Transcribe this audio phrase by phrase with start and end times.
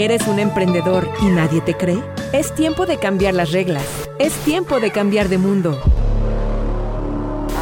[0.00, 2.02] ¿Eres un emprendedor y nadie te cree?
[2.32, 3.84] Es tiempo de cambiar las reglas.
[4.18, 5.78] Es tiempo de cambiar de mundo.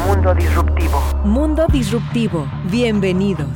[0.07, 1.01] Mundo Disruptivo.
[1.25, 2.49] Mundo Disruptivo.
[2.71, 3.49] Bienvenidos.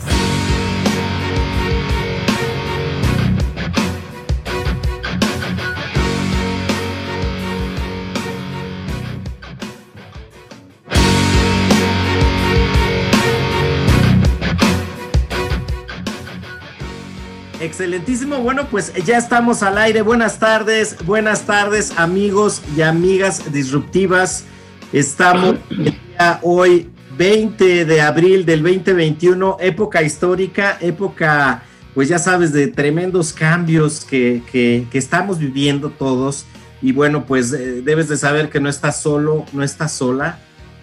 [17.63, 20.01] Excelentísimo, bueno, pues ya estamos al aire.
[20.01, 24.43] Buenas tardes, buenas tardes amigos y amigas disruptivas.
[24.91, 25.55] Estamos
[26.41, 34.03] hoy 20 de abril del 2021, época histórica, época, pues ya sabes, de tremendos cambios
[34.03, 36.45] que, que, estamos viviendo todos.
[36.81, 40.37] Y bueno, pues eh, debes de saber que no estás solo, no estás sola.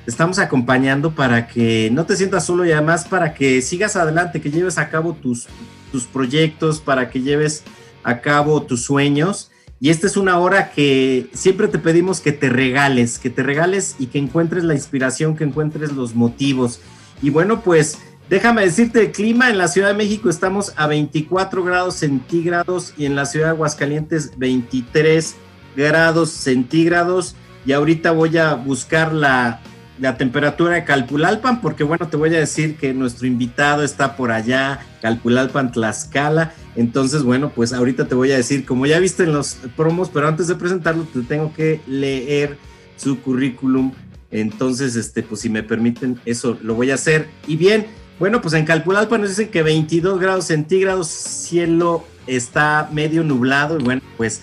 [0.06, 4.41] Te estamos acompañando para que no te sientas solo y además para que sigas adelante,
[4.41, 5.47] que lleves a cabo tus,
[5.90, 7.62] tus proyectos, para que lleves
[8.02, 9.50] a cabo tus sueños.
[9.80, 13.97] Y esta es una hora que siempre te pedimos que te regales, que te regales
[13.98, 16.80] y que encuentres la inspiración, que encuentres los motivos.
[17.22, 19.48] Y bueno, pues déjame decirte el clima.
[19.48, 23.52] En la Ciudad de México estamos a 24 grados centígrados y en la Ciudad de
[23.52, 25.34] Aguascalientes 23
[25.77, 27.34] grados centígrados.
[27.64, 29.62] Y ahorita voy a buscar la,
[30.01, 34.33] la temperatura de Calpulalpan, porque bueno, te voy a decir que nuestro invitado está por
[34.33, 36.53] allá, Calpulalpan, Tlaxcala.
[36.75, 40.27] Entonces, bueno, pues ahorita te voy a decir, como ya viste en los promos, pero
[40.27, 42.56] antes de presentarlo, te tengo que leer
[42.97, 43.93] su currículum.
[44.31, 47.28] Entonces, este, pues si me permiten, eso lo voy a hacer.
[47.47, 47.87] Y bien,
[48.19, 53.78] bueno, pues en Calpulalpan nos dicen que 22 grados centígrados, cielo está medio nublado.
[53.78, 54.41] Y bueno, pues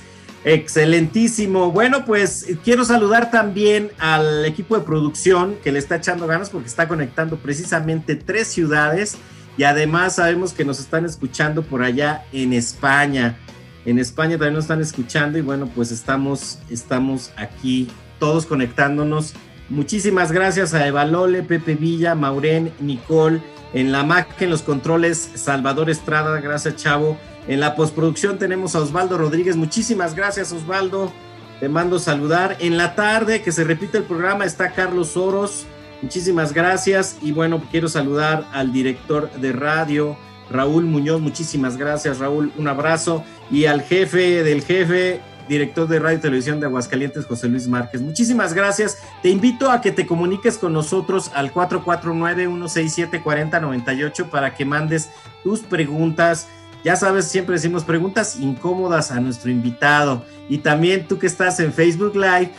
[0.47, 1.73] Excelentísimo.
[1.73, 6.69] Bueno, pues quiero saludar también al equipo de producción que le está echando ganas porque
[6.69, 9.17] está conectando precisamente tres ciudades
[9.57, 13.37] y además sabemos que nos están escuchando por allá en España.
[13.83, 19.33] En España también nos están escuchando y bueno, pues estamos, estamos aquí todos conectándonos.
[19.67, 23.41] Muchísimas gracias a Evalole, Pepe Villa, Maurén, Nicole,
[23.73, 27.17] en la Mac, en los controles, Salvador Estrada, gracias Chavo.
[27.47, 29.55] En la postproducción tenemos a Osvaldo Rodríguez.
[29.55, 31.13] Muchísimas gracias, Osvaldo.
[31.59, 32.57] Te mando saludar.
[32.59, 35.65] En la tarde, que se repite el programa, está Carlos Soros.
[36.01, 37.17] Muchísimas gracias.
[37.21, 40.17] Y bueno, quiero saludar al director de radio,
[40.51, 41.21] Raúl Muñoz.
[41.21, 42.51] Muchísimas gracias, Raúl.
[42.57, 43.23] Un abrazo.
[43.49, 48.01] Y al jefe del jefe, director de Radio y Televisión de Aguascalientes, José Luis Márquez.
[48.01, 48.97] Muchísimas gracias.
[49.23, 55.09] Te invito a que te comuniques con nosotros al 449-167-4098 para que mandes
[55.43, 56.49] tus preguntas
[56.83, 60.23] ya sabes, siempre decimos preguntas incómodas a nuestro invitado.
[60.49, 62.51] Y también tú que estás en Facebook Live,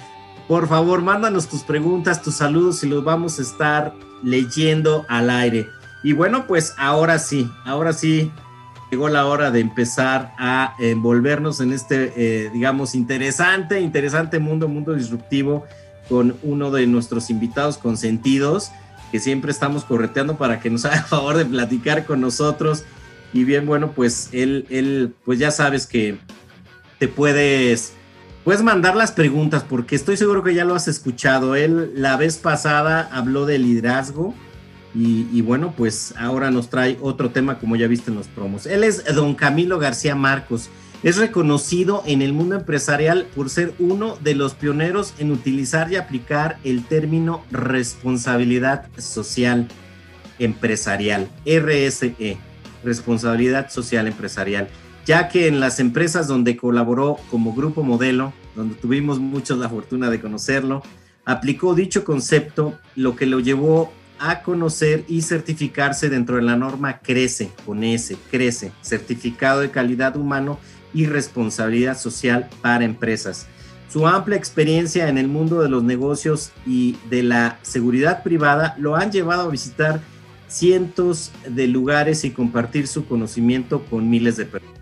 [0.46, 5.68] por favor, mándanos tus preguntas, tus saludos y los vamos a estar leyendo al aire.
[6.02, 8.30] Y bueno, pues ahora sí, ahora sí
[8.90, 14.94] llegó la hora de empezar a envolvernos en este, eh, digamos, interesante, interesante mundo, mundo
[14.94, 15.66] disruptivo,
[16.08, 18.70] con uno de nuestros invitados consentidos,
[19.12, 22.84] que siempre estamos correteando para que nos haga favor de platicar con nosotros
[23.32, 26.18] y bien, bueno, pues él, él, pues ya sabes que
[26.98, 27.92] te puedes,
[28.44, 31.54] puedes mandar las preguntas, porque estoy seguro que ya lo has escuchado.
[31.54, 34.34] Él la vez pasada habló de liderazgo.
[34.94, 38.64] Y, y, bueno, pues ahora nos trae otro tema como ya viste en los promos.
[38.64, 40.70] Él es don Camilo García Marcos.
[41.02, 45.96] Es reconocido en el mundo empresarial por ser uno de los pioneros en utilizar y
[45.96, 49.68] aplicar el término responsabilidad social
[50.40, 52.38] empresarial, RSE
[52.84, 54.68] responsabilidad social empresarial,
[55.06, 60.10] ya que en las empresas donde colaboró como grupo modelo, donde tuvimos muchos la fortuna
[60.10, 60.82] de conocerlo,
[61.24, 66.98] aplicó dicho concepto, lo que lo llevó a conocer y certificarse dentro de la norma
[66.98, 70.58] CRECE, con S, CRECE, Certificado de Calidad Humano
[70.92, 73.46] y Responsabilidad Social para Empresas.
[73.90, 78.96] Su amplia experiencia en el mundo de los negocios y de la seguridad privada lo
[78.96, 80.00] han llevado a visitar
[80.48, 84.78] cientos de lugares y compartir su conocimiento con miles de personas.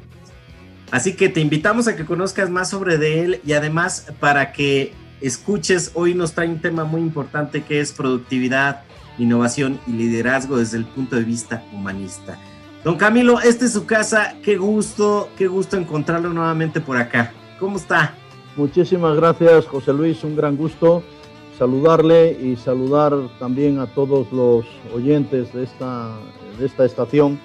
[0.91, 5.91] Así que te invitamos a que conozcas más sobre él y además para que escuches,
[5.95, 8.83] hoy nos trae un tema muy importante que es productividad,
[9.19, 12.39] innovación y liderazgo desde el punto de vista humanista.
[12.85, 17.33] Don Camilo, esta es su casa, qué gusto, qué gusto encontrarlo nuevamente por acá.
[17.59, 18.15] ¿Cómo está?
[18.57, 21.03] Muchísimas gracias, José Luis, un gran gusto
[21.59, 26.11] saludarle y saludar también a todos los oyentes de esta,
[26.59, 27.39] de esta estación,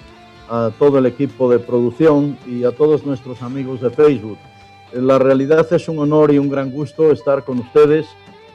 [0.48, 4.38] a todo el equipo de producción y a todos nuestros amigos de Facebook.
[4.92, 8.06] La realidad es un honor y un gran gusto estar con ustedes.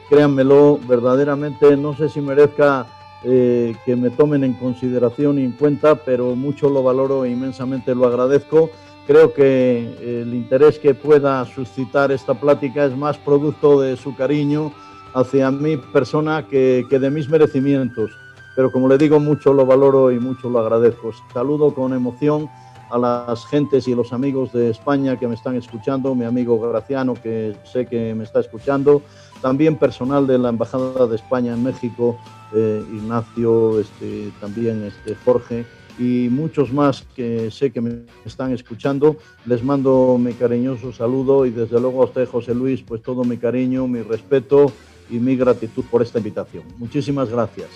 [0.08, 2.86] Créanmelo, verdaderamente no sé si merezca
[3.24, 7.94] eh, que me tomen en consideración y en cuenta, pero mucho lo valoro e inmensamente
[7.94, 8.70] lo agradezco.
[9.08, 14.72] Creo que el interés que pueda suscitar esta plática es más producto de su cariño
[15.14, 18.10] hacia mi persona que, que de mis merecimientos.
[18.56, 21.12] Pero como le digo, mucho lo valoro y mucho lo agradezco.
[21.32, 22.48] Saludo con emoción
[22.90, 27.14] a las gentes y los amigos de España que me están escuchando, mi amigo Graciano
[27.14, 29.02] que sé que me está escuchando,
[29.42, 32.18] también personal de la Embajada de España en México,
[32.54, 35.66] eh, Ignacio, este, también este, Jorge
[35.98, 39.16] y muchos más que sé que me están escuchando.
[39.46, 43.36] Les mando mi cariñoso saludo y desde luego a usted, José Luis, pues todo mi
[43.36, 44.72] cariño, mi respeto
[45.10, 46.64] y mi gratitud por esta invitación.
[46.78, 47.68] Muchísimas gracias.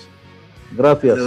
[0.76, 1.18] Gracias.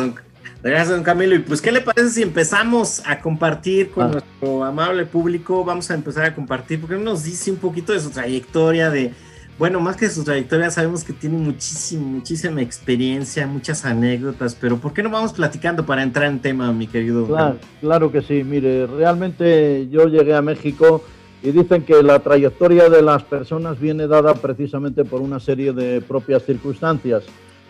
[0.64, 1.36] Gracias, don Camilo.
[1.36, 4.12] Y pues, ¿qué le parece si empezamos a compartir con ah.
[4.14, 5.64] nuestro amable público?
[5.64, 9.12] Vamos a empezar a compartir, porque nos dice un poquito de su trayectoria, de,
[9.60, 14.94] bueno, más que su trayectoria, sabemos que tiene muchísima, muchísima experiencia, muchas anécdotas, pero ¿por
[14.94, 17.28] qué no vamos platicando para entrar en tema, mi querido?
[17.28, 18.44] Claro, claro que sí.
[18.44, 21.04] Mire, realmente yo llegué a México
[21.46, 26.02] y dicen que la trayectoria de las personas viene dada precisamente por una serie de
[26.02, 27.24] propias circunstancias.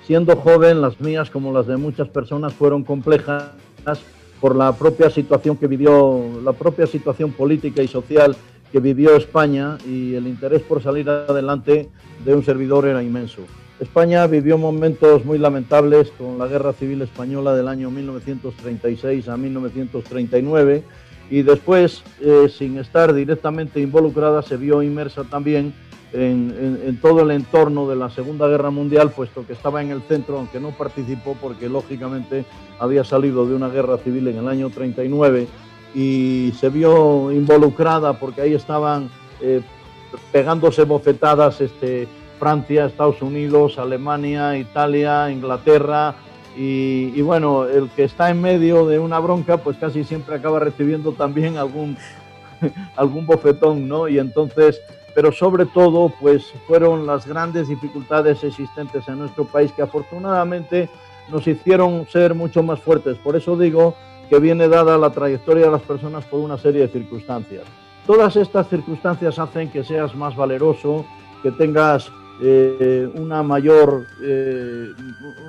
[0.07, 3.51] Siendo joven, las mías, como las de muchas personas, fueron complejas
[4.39, 8.33] por la propia situación que vivió, la propia situación política y social
[8.71, 11.89] que vivió España y el interés por salir adelante
[12.23, 13.41] de un servidor era inmenso.
[13.81, 20.83] España vivió momentos muy lamentables con la Guerra Civil Española del año 1936 a 1939
[21.29, 25.73] y después, eh, sin estar directamente involucrada, se vio inmersa también
[26.13, 30.37] en, todo el entorno de la Segunda Guerra Mundial, puesto que estaba en el centro,
[30.37, 32.45] aunque no participó porque lógicamente
[32.79, 35.47] había salido de una guerra civil en el año 39
[35.93, 39.09] y se vio involucrada porque ahí estaban
[39.41, 39.61] eh,
[40.31, 42.07] pegándose bofetadas este,
[42.39, 46.15] Francia, Estados Unidos, Alemania, Italia, Inglaterra.
[46.57, 51.11] Y, bueno, el que está en medio de una bronca, pues casi siempre acaba recibiendo
[51.11, 51.97] también algún,
[52.95, 54.07] algún bofetón, ¿no?
[54.07, 54.81] Y entonces
[55.15, 60.89] pero sobre todo pues fueron las grandes dificultades existentes en nuestro país que afortunadamente
[61.31, 63.17] nos hicieron ser mucho más fuertes.
[63.17, 63.95] Por eso digo
[64.29, 67.63] que viene dada la trayectoria de las personas por una serie de circunstancias.
[68.05, 71.05] Todas estas circunstancias hacen que seas más valeroso,
[71.41, 72.11] que tengas
[72.41, 74.91] eh, una, mayor, eh,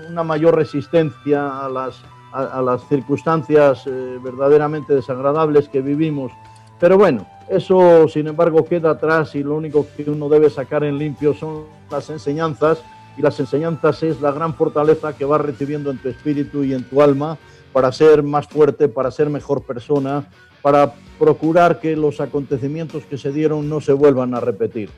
[0.08, 2.00] una mayor resistencia a las,
[2.32, 6.32] a, las circunstancias eh, verdaderamente desagradables que vivimos.
[6.78, 10.98] Pero bueno, eso, sin embargo, queda atrás y lo único que uno debe sacar en
[10.98, 12.82] limpio son las enseñanzas
[13.16, 16.84] y las enseñanzas es la gran fortaleza que vas recibiendo en tu espíritu y en
[16.84, 17.38] tu alma
[17.72, 20.26] para ser más fuerte, para ser mejor persona,
[20.62, 24.90] para procurar que los acontecimientos que se dieron no se vuelvan a repetir.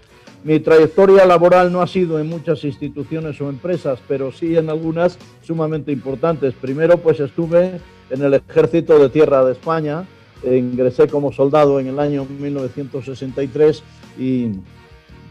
[0.44, 5.19] Mi trayectoria laboral no ha sido en muchas instituciones o empresas, pero sí en algunas
[5.43, 6.55] sumamente importantes.
[6.55, 7.81] Primero, pues estuve
[8.11, 10.06] en el Ejército de Tierra de España,
[10.44, 13.82] ingresé como soldado en el año 1963
[14.19, 14.52] y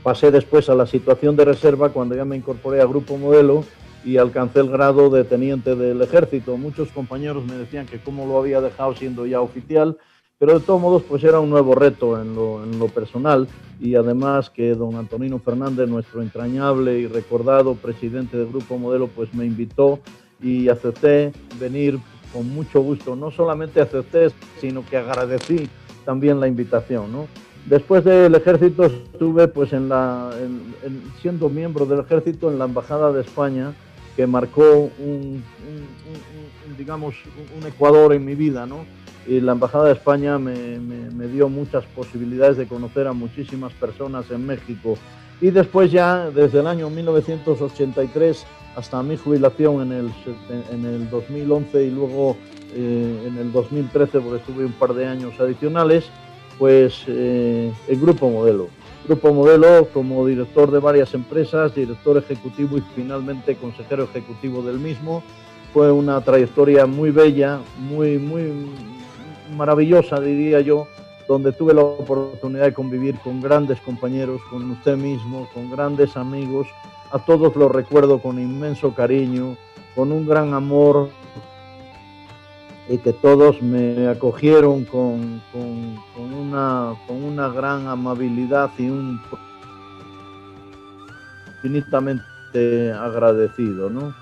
[0.03, 3.63] pasé después a la situación de reserva cuando ya me incorporé a Grupo Modelo
[4.03, 6.57] y alcancé el grado de teniente del ejército.
[6.57, 9.97] Muchos compañeros me decían que cómo lo había dejado siendo ya oficial,
[10.39, 13.47] pero de todos modos pues era un nuevo reto en lo, en lo personal
[13.79, 19.33] y además que don Antonino Fernández, nuestro entrañable y recordado presidente del Grupo Modelo, pues
[19.33, 19.99] me invitó
[20.41, 21.99] y acepté venir
[22.33, 23.15] con mucho gusto.
[23.15, 24.27] No solamente acepté,
[24.59, 25.69] sino que agradecí
[26.05, 27.11] también la invitación.
[27.11, 27.27] ¿no?
[27.65, 30.31] Después del ejército estuve pues en la,
[31.21, 33.73] siendo miembro del ejército en la Embajada de España,
[34.15, 35.43] que marcó un,
[36.77, 37.15] digamos,
[37.59, 38.65] un Ecuador en mi vida.
[38.65, 38.85] ¿no?
[39.27, 40.55] Y la Embajada de España me,
[41.27, 44.97] dio muchas posibilidades de conocer a muchísimas personas en México.
[45.41, 50.11] Y después ya, desde el año 1983, hasta mi jubilación en el,
[50.71, 52.37] en el 2011 y luego
[52.73, 56.05] eh, en el 2013, porque estuve un par de años adicionales,
[56.57, 58.69] pues eh, el Grupo Modelo.
[59.07, 65.23] Grupo Modelo como director de varias empresas, director ejecutivo y finalmente consejero ejecutivo del mismo.
[65.73, 68.51] Fue una trayectoria muy bella, muy, muy
[69.55, 70.87] maravillosa, diría yo,
[71.27, 76.67] donde tuve la oportunidad de convivir con grandes compañeros, con usted mismo, con grandes amigos,
[77.11, 79.55] a todos los recuerdo con inmenso cariño,
[79.95, 81.09] con un gran amor
[82.89, 89.19] y que todos me acogieron con, una, con una gran amabilidad y un
[91.63, 93.89] infinitamente agradecido.
[93.89, 94.13] ¿no?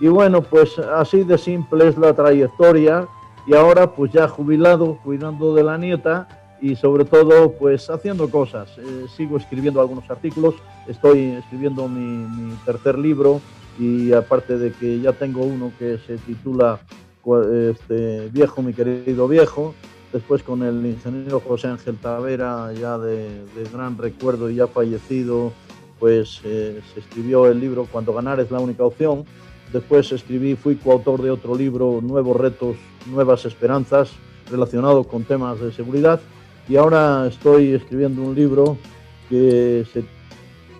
[0.00, 3.08] Y bueno, pues así de simple es la trayectoria
[3.46, 6.28] y ahora pues ya jubilado, cuidando de la nieta,
[6.62, 8.70] y sobre todo pues haciendo cosas.
[8.78, 10.54] Eh, sigo escribiendo algunos artículos,
[10.86, 13.40] estoy escribiendo mi, tercer libro
[13.78, 16.78] y aparte de que ya tengo uno que se titula
[17.70, 19.74] este, Viejo, mi querido viejo,
[20.12, 25.52] después con el ingeniero José Ángel Tavera, ya de, gran recuerdo y ya fallecido,
[25.98, 29.24] pues eh, se escribió el libro Cuando ganar es la única opción.
[29.72, 32.76] Después escribí, fui coautor de otro libro, Nuevos retos,
[33.06, 34.10] nuevas esperanzas,
[34.50, 36.20] relacionado con temas de seguridad.
[36.68, 38.76] Y ahora estoy escribiendo un libro
[39.28, 40.04] que se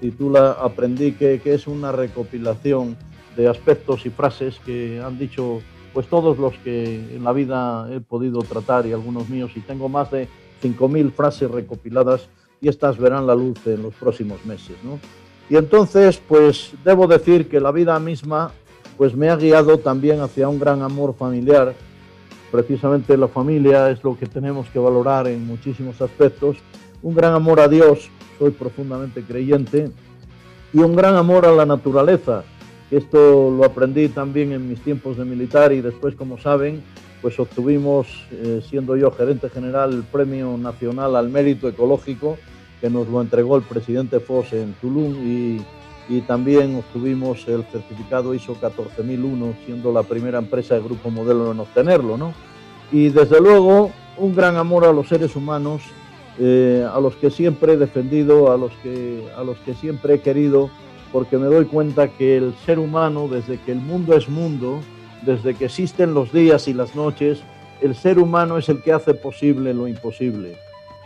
[0.00, 2.96] titula Aprendí, que, que es una recopilación
[3.36, 5.60] de aspectos y frases que han dicho
[5.94, 9.88] pues todos los que en la vida he podido tratar y algunos míos, y tengo
[9.88, 10.26] más de
[10.62, 12.28] 5.000 frases recopiladas
[12.60, 14.76] y estas verán la luz en los próximos meses.
[14.82, 14.98] ¿no?
[15.50, 18.52] Y entonces, pues debo decir que la vida misma
[18.96, 21.74] pues me ha guiado también hacia un gran amor familiar.
[22.50, 26.56] Precisamente la familia es lo que tenemos que valorar en muchísimos aspectos.
[27.02, 29.90] Un gran amor a Dios, soy profundamente creyente,
[30.72, 32.44] y un gran amor a la naturaleza,
[32.92, 36.82] esto lo aprendí también en mis tiempos de militar y después, como saben,
[37.22, 42.36] pues obtuvimos, eh, siendo yo gerente general, el Premio Nacional al Mérito Ecológico,
[42.82, 45.62] que nos lo entregó el presidente Foss en Tulum y,
[46.12, 51.60] y también obtuvimos el certificado ISO 14001, siendo la primera empresa de Grupo Modelo en
[51.60, 52.34] obtenerlo, ¿no?
[52.90, 55.80] Y desde luego, un gran amor a los seres humanos,
[56.38, 60.20] eh, a los que siempre he defendido, a los que, a los que siempre he
[60.20, 60.70] querido
[61.12, 64.80] porque me doy cuenta que el ser humano, desde que el mundo es mundo,
[65.22, 67.42] desde que existen los días y las noches,
[67.80, 70.56] el ser humano es el que hace posible lo imposible.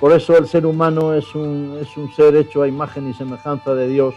[0.00, 3.74] Por eso el ser humano es un, es un ser hecho a imagen y semejanza
[3.74, 4.14] de Dios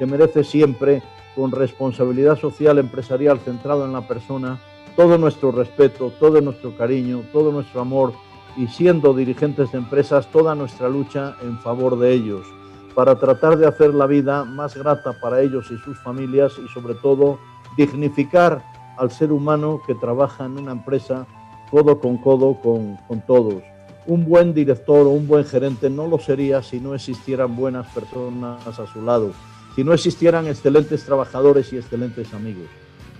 [0.00, 1.02] que merece siempre,
[1.36, 4.58] con responsabilidad social empresarial centrado en la persona,
[4.96, 8.14] todo nuestro respeto, todo nuestro cariño, todo nuestro amor
[8.56, 12.46] y siendo dirigentes de empresas, toda nuestra lucha en favor de ellos
[12.94, 16.94] para tratar de hacer la vida más grata para ellos y sus familias y sobre
[16.94, 17.38] todo
[17.76, 18.64] dignificar
[18.96, 21.26] al ser humano que trabaja en una empresa
[21.70, 23.62] codo con codo con, todos.
[24.06, 28.66] Un buen director o un buen gerente no lo sería si no existieran buenas personas
[28.66, 29.32] a su lado,
[29.74, 32.66] si no existieran excelentes trabajadores y excelentes amigos.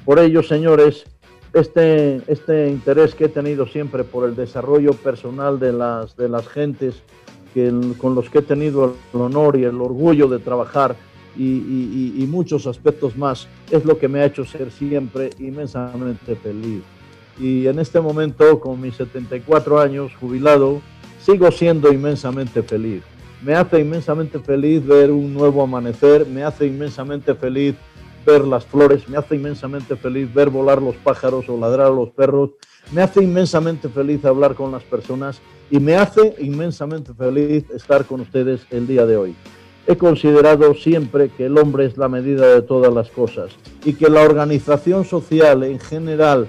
[0.05, 1.05] Por ello, señores,
[1.53, 6.49] este, este interés que he tenido siempre por el desarrollo personal de las, de las
[6.49, 7.03] gentes
[7.99, 10.95] con los que he tenido el honor y el orgullo de trabajar
[11.37, 16.83] y, muchos aspectos más, es lo que me ha hecho ser siempre inmensamente feliz.
[17.39, 20.81] Y en este momento, con mis 74 años, jubilado,
[21.25, 23.03] sigo siendo inmensamente feliz.
[23.43, 27.75] Me hace inmensamente feliz ver un nuevo amanecer, me hace inmensamente feliz
[28.27, 32.11] ver las flores, me hace inmensamente feliz ver volar los pájaros o ladrar a los
[32.11, 32.51] perros,
[32.93, 38.21] me hace inmensamente feliz hablar con las personas y me hace inmensamente feliz estar con
[38.21, 39.35] ustedes el día de hoy.
[39.87, 43.53] He considerado siempre que el hombre es la medida de todas las cosas
[43.87, 46.47] y que la organización social en general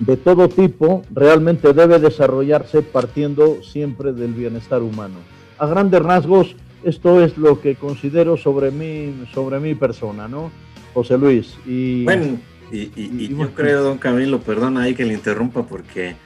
[0.00, 5.18] de todo tipo realmente debe desarrollarse partiendo siempre del bienestar humano.
[5.60, 10.50] A grandes rasgos, esto es lo que considero sobre mí, sobre mi persona, ¿no?
[10.94, 11.54] José Luis.
[11.66, 12.38] Y, bueno,
[12.72, 16.16] y, yo creo, don Camilo, perdona ahí que le interrumpa porque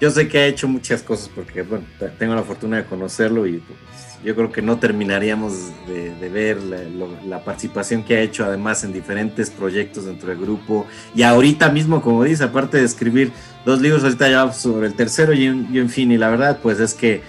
[0.00, 1.84] yo sé que ha hecho muchas cosas porque, bueno,
[2.18, 3.78] tengo la fortuna de conocerlo y pues,
[4.24, 5.52] yo creo que no terminaríamos
[5.86, 11.22] de, ver la, participación que ha hecho además en diferentes proyectos dentro del grupo y
[11.22, 13.32] ahorita mismo, como dice, aparte de escribir
[13.64, 16.94] dos libros, ahorita ya sobre el tercero y, en fin, y la verdad pues es
[16.94, 17.22] que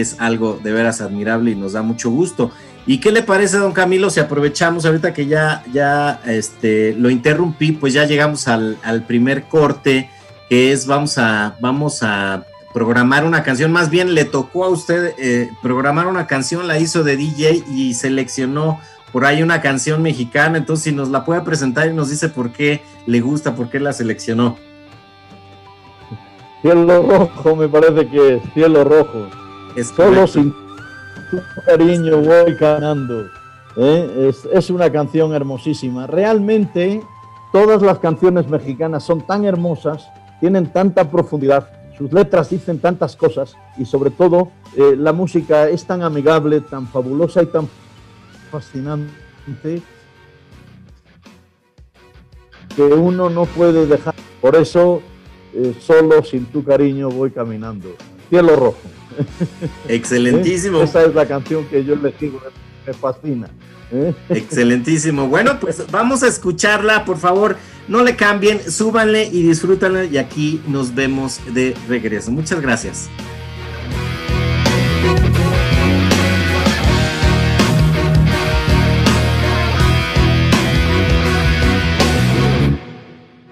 [0.00, 2.50] es algo de veras admirable y nos da mucho gusto.
[2.86, 7.72] ¿Y qué le parece, don Camilo, si aprovechamos ahorita que ya, ya este, lo interrumpí,
[7.72, 10.10] pues ya llegamos al, al primer corte
[10.48, 15.14] que es vamos a, vamos a programar una canción, más bien le tocó a usted
[15.18, 18.80] eh, programar una canción, la hizo de DJ y seleccionó
[19.12, 22.52] por ahí una canción mexicana, entonces si nos la puede presentar y nos dice por
[22.52, 24.56] qué le gusta, por qué la seleccionó.
[26.62, 29.28] Cielo rojo, me parece que es cielo rojo.
[29.78, 30.52] Es Solo sin
[31.30, 33.26] tu cariño voy ganando.
[33.76, 34.28] ¿eh?
[34.28, 36.06] Es, es una canción hermosísima.
[36.06, 37.00] Realmente
[37.52, 40.08] todas las canciones mexicanas son tan hermosas
[40.40, 45.84] tienen tanta profundidad, sus letras dicen tantas cosas y sobre todo eh, la música es
[45.84, 47.68] tan amigable, tan fabulosa y tan
[48.50, 49.82] fascinante
[52.76, 54.14] que uno no puede dejar.
[54.40, 55.02] Por eso,
[55.52, 57.88] eh, solo sin tu cariño voy caminando.
[58.28, 58.97] Cielo rojo.
[59.88, 60.80] Excelentísimo.
[60.80, 60.84] ¿Eh?
[60.84, 62.40] Esa es la canción que yo les digo,
[62.86, 63.48] me fascina.
[63.92, 64.14] ¿eh?
[64.28, 65.28] Excelentísimo.
[65.28, 67.56] Bueno, pues vamos a escucharla, por favor.
[67.86, 70.04] No le cambien, súbanle y disfrútanla.
[70.04, 72.30] Y aquí nos vemos de regreso.
[72.30, 73.08] Muchas gracias.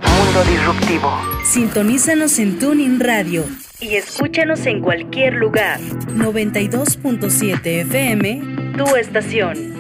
[0.03, 1.11] Mundo disruptivo.
[1.45, 3.45] Sintonízanos en Tuning Radio
[3.81, 5.79] y escúchanos en cualquier lugar.
[5.81, 8.43] 92.7 FM,
[8.77, 9.76] tu estación.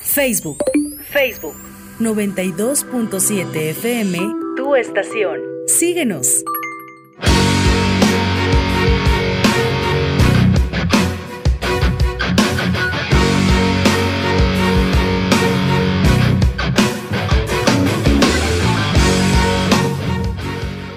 [0.00, 0.58] Facebook.
[1.10, 1.54] Facebook.
[1.98, 4.18] 92.7 FM.
[4.56, 5.40] Tu estación.
[5.66, 6.44] Síguenos.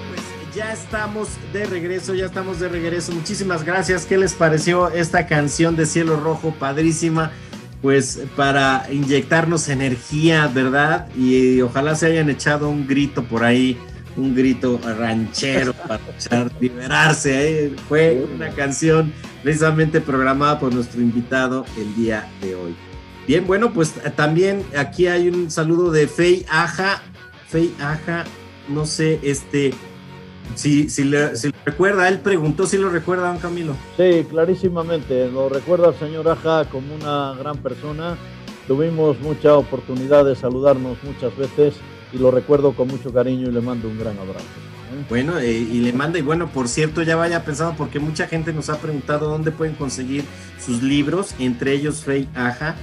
[0.08, 3.12] Pues ya estamos de regreso, ya estamos de regreso.
[3.12, 4.06] Muchísimas gracias.
[4.06, 6.54] ¿Qué les pareció esta canción de Cielo Rojo?
[6.58, 7.32] Padrísima
[7.82, 11.08] pues para inyectarnos energía, ¿verdad?
[11.16, 13.78] Y, ojalá se hayan echado un grito por ahí,
[14.16, 16.00] un grito ranchero para
[16.60, 17.66] liberarse.
[17.66, 17.72] ¿eh?
[17.88, 19.12] Fue una canción
[19.42, 22.74] precisamente programada por nuestro invitado el día de hoy.
[23.26, 27.02] Bien, bueno, pues también aquí hay un saludo de Fey Aja.
[27.48, 28.24] Fey Aja,
[28.68, 29.74] no sé, este,
[30.54, 33.74] si, si, le, si recuerda, él preguntó si lo recuerda, don Camilo.
[33.96, 38.16] Sí, clarísimamente, lo recuerda el señor Aja como una gran persona.
[38.66, 41.74] Tuvimos mucha oportunidad de saludarnos muchas veces
[42.12, 44.44] y lo recuerdo con mucho cariño y le mando un gran abrazo.
[45.08, 48.52] Bueno, eh, y le manda, y bueno, por cierto, ya vaya pensado, porque mucha gente
[48.52, 50.24] nos ha preguntado dónde pueden conseguir
[50.58, 52.74] sus libros, entre ellos Fey Aja,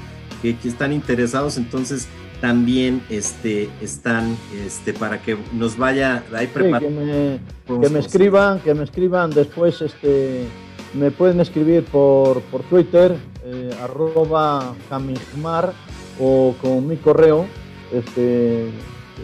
[0.42, 2.08] que, que, están interesados, entonces
[2.42, 7.02] también este, están este, para que nos vaya ahí preparando.
[7.02, 10.46] Sí, que, me, que me escriban, que me escriban después, este,
[10.94, 15.74] me pueden escribir por, por Twitter, eh, arroba Kamigmar,
[16.20, 17.46] o con mi correo,
[17.92, 18.70] este,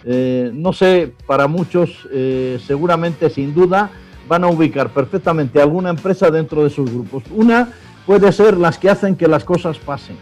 [0.05, 2.09] Eh, no sé, para muchos
[2.65, 3.91] seguramente sin duda
[4.29, 7.25] van a ubicar perfectamente alguna empresa dentro de sus grupos.
[7.31, 7.73] Una
[8.07, 10.17] puede ser las que hacen que las cosas pasen.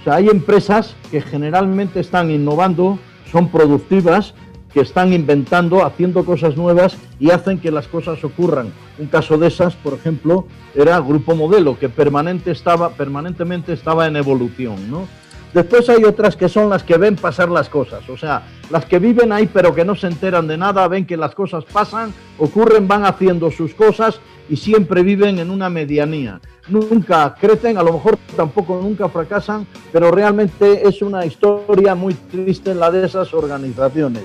[0.00, 2.98] O sea, hay empresas que generalmente están innovando,
[3.30, 4.34] son productivas,
[4.72, 8.72] que están inventando, haciendo cosas nuevas y hacen que las cosas ocurran.
[8.98, 14.16] Un caso de esas, por ejemplo, era Grupo Modelo, que permanente estaba, permanentemente estaba en
[14.16, 14.90] evolución.
[14.90, 15.08] ¿no?
[15.52, 19.00] Después hay otras que son las que ven pasar las cosas, o sea, las que
[19.00, 22.86] viven ahí pero que no se enteran de nada, ven que las cosas pasan, ocurren,
[22.86, 26.40] van haciendo sus cosas y siempre viven en una medianía.
[26.70, 32.74] Nunca crecen, a lo mejor tampoco nunca fracasan, pero realmente es una historia muy triste
[32.76, 34.22] la de esas organizaciones.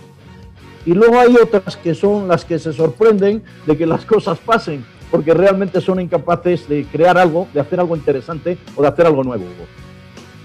[0.85, 4.85] Y luego hay otras que son las que se sorprenden de que las cosas pasen,
[5.09, 9.23] porque realmente son incapaces de crear algo, de hacer algo interesante o de hacer algo
[9.23, 9.45] nuevo.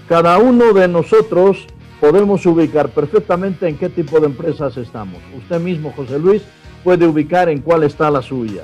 [0.09, 1.67] Cada uno de nosotros
[1.99, 5.21] podemos ubicar perfectamente en qué tipo de empresas estamos.
[5.37, 6.41] Usted mismo, José Luis,
[6.83, 8.63] puede ubicar en cuál está la suya.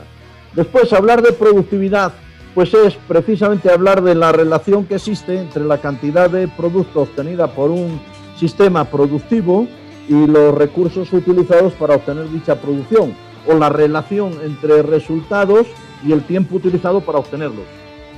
[0.55, 2.13] Después, hablar de productividad,
[2.57, 7.45] pues es precisamente hablar de la relación que existe entre la cantidad de producto obtenida
[7.45, 8.01] por un
[8.35, 9.67] sistema productivo
[10.09, 13.13] y los recursos utilizados para obtener dicha producción
[13.45, 15.67] o la relación entre resultados
[16.03, 17.65] y el tiempo utilizado para obtenerlos.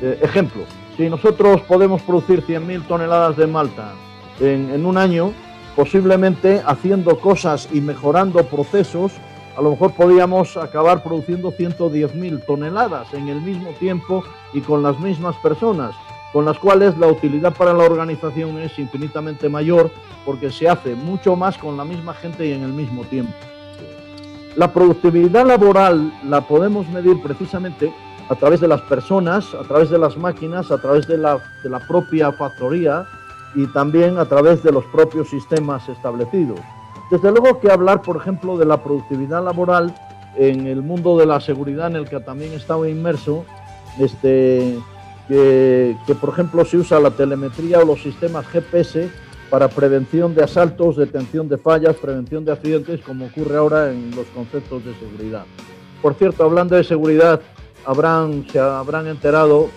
[0.02, 0.62] Eh, ejemplo,
[0.96, 3.92] si nosotros podemos producir 100.000 toneladas de malta
[4.40, 5.34] en, en un año,
[5.76, 9.12] posiblemente haciendo cosas y mejorando procesos,
[9.60, 14.98] a lo mejor podríamos acabar produciendo 110.000 toneladas en el mismo tiempo y con las
[15.02, 15.94] mismas personas
[16.32, 19.92] con las cuales la utilidad para la organización es infinitamente mayor
[20.26, 23.34] porque se hace mucho más con la misma gente y en el mismo tiempo.
[24.56, 27.94] La productividad laboral la podemos medir precisamente
[28.30, 31.70] a través de las personas, a través de las máquinas, a través de la, de
[31.70, 33.06] la propia factoría
[33.56, 36.62] y también a través de los propios sistemas establecidos.
[37.10, 39.96] Desde luego que hablar, por ejemplo, de la productividad laboral
[40.36, 43.46] en el mundo de la seguridad en el que también estaba inmerso,
[44.00, 44.78] este,
[45.28, 49.10] que, por ejemplo se usa la telemetría o los sistemas GPS
[49.50, 54.28] para prevención de asaltos, detención de fallas, prevención de accidentes, como ocurre ahora en los
[54.28, 55.46] conceptos de seguridad.
[56.02, 57.42] Por cierto, hablando de seguridad,
[57.86, 59.70] habrán, se habrán enterado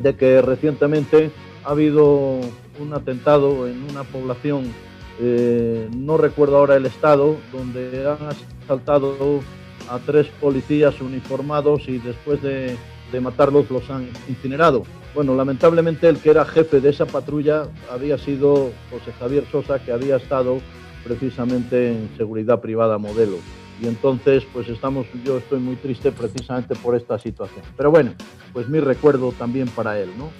[0.00, 1.30] de que recientemente
[1.64, 2.40] ha habido
[2.80, 4.72] un atentado en una población,
[5.20, 8.18] eh, no recuerdo ahora el estado, donde han
[8.64, 9.40] asaltado
[9.88, 12.76] a tres policías uniformados y después de
[13.14, 14.82] de matarlos los han incinerado.
[15.14, 19.92] Bueno, lamentablemente el que era jefe de esa patrulla había sido José Javier Sosa, que
[19.92, 20.58] había estado
[21.04, 23.36] precisamente en seguridad privada modelo.
[23.80, 27.64] Y entonces, pues estamos, yo estoy muy triste precisamente por esta situación.
[27.76, 28.14] Pero bueno,
[28.52, 30.30] pues mi recuerdo también para él, ¿no?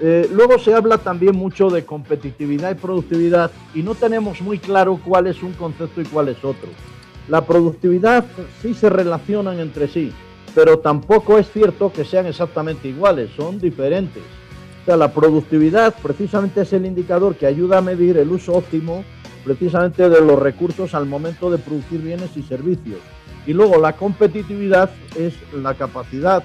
[0.00, 4.98] Eh, luego se habla también mucho de competitividad y productividad y no tenemos muy claro
[5.04, 6.68] cuál es un concepto y cuál es otro.
[7.28, 8.24] La productividad
[8.60, 10.12] sí se relacionan entre sí,
[10.54, 14.22] pero tampoco es cierto que sean exactamente iguales, son diferentes.
[14.82, 19.04] O sea, la productividad precisamente es el indicador que ayuda a medir el uso óptimo
[19.44, 22.98] precisamente de los recursos al momento de producir bienes y servicios.
[23.46, 26.42] Y luego la competitividad es la capacidad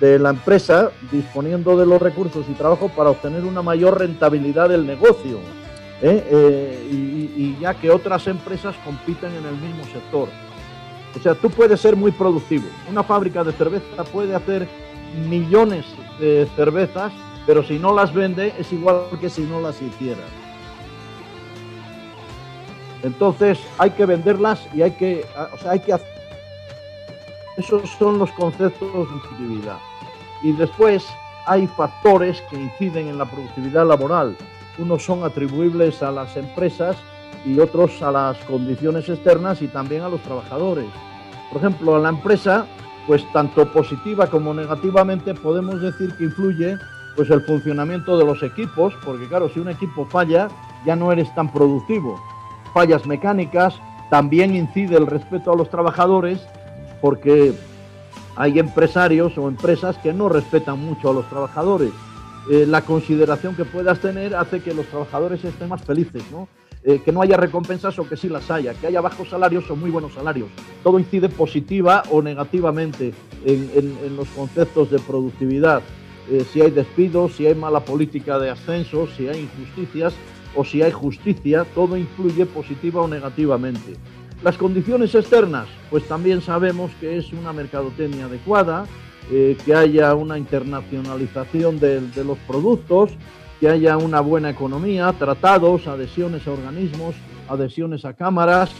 [0.00, 4.86] de la empresa disponiendo de los recursos y trabajo para obtener una mayor rentabilidad del
[4.86, 5.38] negocio.
[6.02, 6.24] ¿eh?
[6.30, 6.88] Eh,
[7.36, 10.28] y, ya que otras empresas compiten en el mismo sector.
[11.16, 12.64] O sea, tú puedes ser muy productivo.
[12.90, 14.68] Una fábrica de cerveza puede hacer
[15.28, 15.84] millones
[16.18, 17.12] de cervezas,
[17.46, 20.22] pero si no las vende es igual que si no las hiciera.
[23.02, 26.13] Entonces hay que venderlas y hay que, o sea, hay que hacer...
[27.56, 29.78] Esos son los conceptos de productividad.
[30.42, 31.06] Y después
[31.46, 34.36] hay factores que inciden en la productividad laboral.
[34.78, 36.96] Unos son atribuibles a las empresas
[37.44, 40.86] y otros a las condiciones externas y también a los trabajadores.
[41.50, 42.66] Por ejemplo, a la empresa,
[43.06, 46.76] pues tanto positiva como negativamente podemos decir que influye
[47.14, 50.48] pues el funcionamiento de los equipos, porque claro, si un equipo falla,
[50.84, 52.20] ya no eres tan productivo
[52.74, 56.46] fallas mecánicas, también incide el respeto a los trabajadores,
[57.04, 57.52] porque
[58.34, 61.90] hay empresarios o empresas que no respetan mucho a los trabajadores.
[62.50, 66.48] Eh, la consideración que puedas tener hace que los trabajadores estén más felices, ¿no?
[66.82, 69.76] Eh, que no haya recompensas o que sí las haya, que haya bajos salarios o
[69.76, 70.48] muy buenos salarios.
[70.82, 73.12] Todo incide positiva o negativamente
[73.44, 75.82] en, los conceptos de productividad.
[76.30, 80.14] Eh, si hay despidos, si hay mala política de ascensos, si hay injusticias,
[80.56, 83.92] o si hay justicia, todo influye positiva o negativamente.
[84.42, 88.86] Las condiciones externas, pues también sabemos que es una mercadotecnia adecuada,
[89.30, 93.12] eh, que haya una internacionalización de, los productos,
[93.58, 97.14] que haya una buena economía, tratados, adhesiones a organismos,
[97.48, 98.70] adhesiones a cámaras,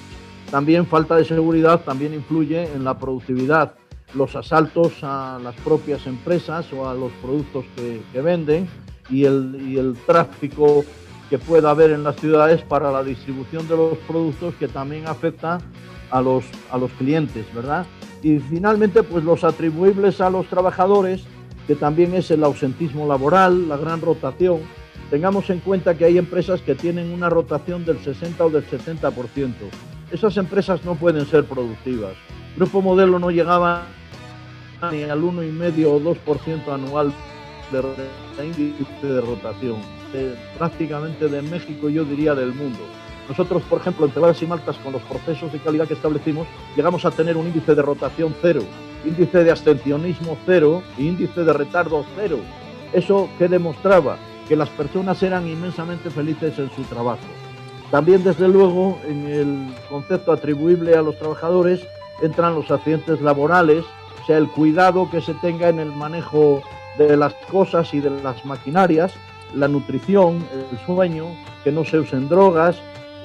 [0.50, 3.74] también falta de seguridad también influye en la productividad.
[4.14, 8.68] Los asaltos a las propias empresas o a los productos que, que venden
[9.08, 10.84] y el, y el tráfico
[11.30, 15.58] que pueda haber en las ciudades para la distribución de los productos que también afecta
[16.10, 17.86] a los, a los clientes, ¿verdad?
[18.22, 21.24] Y finalmente, pues los atribuibles a los trabajadores,
[21.66, 24.60] que también es el ausentismo laboral, la gran rotación.
[25.10, 29.52] Tengamos en cuenta que hay empresas que tienen una rotación del 60 o del 70%.
[30.10, 32.14] Esas empresas no pueden ser productivas.
[32.56, 33.82] Grupo Modelo no llegaba
[34.92, 37.12] ni al 1,5 o 2% anual
[37.72, 39.93] de índice de rotación
[40.58, 42.80] prácticamente de México, yo diría del mundo.
[43.28, 46.46] Nosotros, por ejemplo, en Cebadas y Maltas, con los procesos de calidad que establecimos,
[46.76, 48.62] llegamos a tener un índice de rotación cero,
[49.04, 52.38] índice de abstencionismo cero y índice de retardo cero.
[52.92, 57.22] Eso que demostraba que las personas eran inmensamente felices en su trabajo.
[57.90, 61.80] También, desde luego, en el concepto atribuible a los trabajadores
[62.22, 63.84] entran los accidentes laborales,
[64.22, 66.62] o sea, el cuidado que se tenga en el manejo
[66.98, 69.14] de las cosas y de las maquinarias,
[69.54, 71.26] la nutrición, el sueño,
[71.62, 72.76] que no se usen drogas,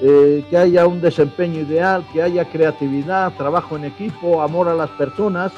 [0.02, 4.90] eh, que haya un desempeño ideal, que haya creatividad, trabajo en equipo, amor a las
[4.90, 5.52] personas,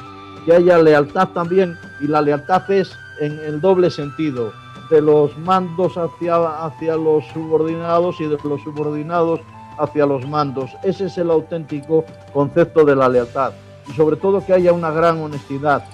[0.45, 4.51] que haya lealtad también, y la lealtad es en el doble sentido,
[4.89, 9.39] de los mandos hacia, hacia los subordinados y de los subordinados
[9.77, 10.71] hacia los mandos.
[10.83, 13.53] Ese es el auténtico concepto de la lealtad.
[13.87, 15.85] Y sobre todo que haya una gran honestidad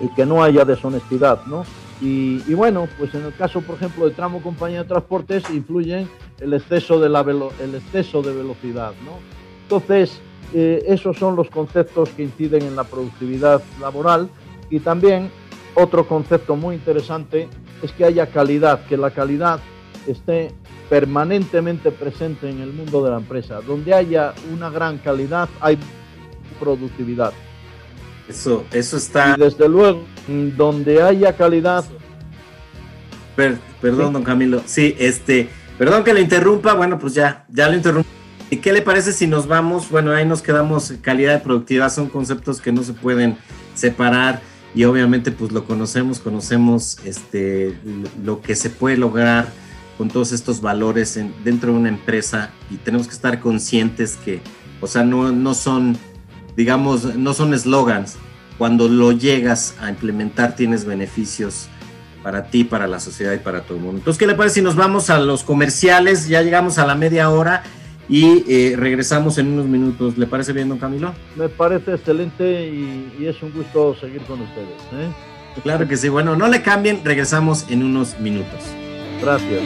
[0.00, 1.64] y que no haya deshonestidad, ¿no?
[2.04, 6.10] Y, bueno, pues en el caso, por ejemplo, de tramo compañía de transportes, influyen
[6.40, 8.92] el exceso de, la el exceso de velocidad.
[9.04, 9.20] ¿no?
[9.62, 10.20] Entonces,
[10.52, 14.28] eh, esos son los conceptos que inciden en la productividad laboral.
[14.68, 15.30] Y también
[15.74, 17.48] otro concepto muy interesante
[17.82, 19.60] es que haya calidad, que la calidad
[20.08, 20.52] esté
[20.90, 23.60] permanentemente presente en el mundo de la empresa.
[23.60, 25.78] Donde haya una gran calidad, hay
[26.58, 27.32] productividad.
[28.28, 29.34] Eso, eso está.
[29.36, 31.84] Y desde luego, donde haya calidad.
[33.36, 34.62] perdón, don Camilo.
[34.66, 36.74] Sí, este, perdón que le interrumpa.
[36.74, 38.08] Bueno, pues ya, ya lo interrumpo.
[38.50, 39.90] ¿Y qué le parece si nos vamos?
[39.90, 40.92] Bueno, ahí nos quedamos.
[41.00, 43.36] Calidad de productividad son conceptos que no se pueden
[43.74, 44.40] separar
[44.74, 47.78] y obviamente pues lo conocemos, conocemos este,
[48.22, 49.48] lo que se puede lograr
[49.98, 54.40] con todos estos valores dentro de una empresa y tenemos que estar conscientes que,
[54.80, 55.98] o sea, no, no son
[56.56, 58.16] digamos, no son eslogans.
[58.62, 61.66] Cuando lo llegas a implementar tienes beneficios
[62.22, 63.98] para ti, para la sociedad y para todo el mundo.
[63.98, 66.28] Entonces, ¿qué le parece si nos vamos a los comerciales?
[66.28, 67.64] Ya llegamos a la media hora
[68.08, 70.16] y eh, regresamos en unos minutos.
[70.16, 71.12] ¿Le parece bien, don Camilo?
[71.34, 74.80] Me parece excelente y, es un gusto seguir con ustedes.
[74.92, 75.10] ¿eh?
[75.64, 76.08] Claro que sí.
[76.08, 78.60] Bueno, no le cambien, regresamos en unos minutos.
[79.20, 79.60] Gracias.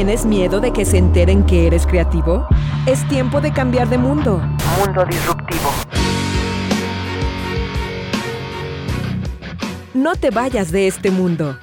[0.00, 2.48] ¿Tienes miedo de que se enteren que eres creativo?
[2.86, 4.38] Es tiempo de cambiar de mundo.
[4.78, 5.70] Mundo disruptivo.
[9.92, 11.58] No te vayas de este mundo.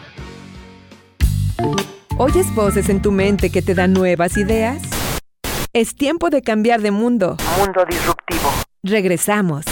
[2.19, 4.83] ¿Oyes voces en tu mente que te dan nuevas ideas?
[5.73, 7.37] Es tiempo de cambiar de mundo.
[7.57, 8.51] Mundo disruptivo.
[8.83, 9.65] Regresamos.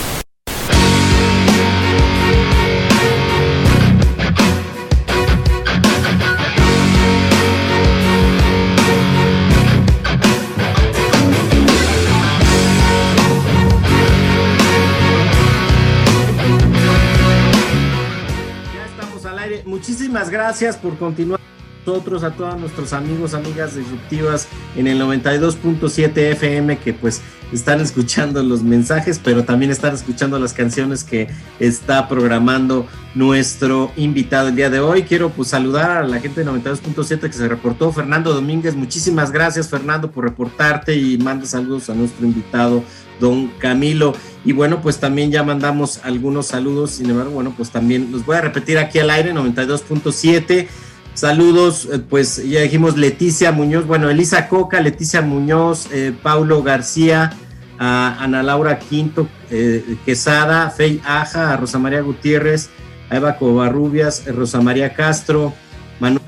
[20.16, 21.40] Muchísimas gracias por continuar.
[21.40, 21.55] con
[21.86, 27.22] nosotros, a todos nuestros amigos, amigas disruptivas en el 92.7 FM que pues
[27.54, 31.28] están escuchando los mensajes, pero también están escuchando las canciones que
[31.60, 35.04] está programando nuestro invitado el día de hoy.
[35.04, 39.70] Quiero pues saludar a la gente de 92.7 que se reportó, Fernando Domínguez, muchísimas gracias
[39.70, 42.84] Fernando por reportarte y manda saludos a nuestro invitado
[43.20, 44.16] don Camilo.
[44.44, 48.38] Y bueno, pues también ya mandamos algunos saludos, sin embargo, bueno, pues también los voy
[48.38, 50.68] a repetir aquí al aire, 92.7.
[51.16, 57.34] Saludos, eh, pues ya dijimos Leticia Muñoz, bueno, Elisa Coca, Leticia Muñoz, eh, Paulo García,
[57.78, 62.70] Ana Laura Quinto eh, Quesada, Fey Aja, a Rosa María Gutiérrez,
[63.10, 65.54] a Eva Covarrubias, Rosa María Castro,
[66.00, 66.22] Manuel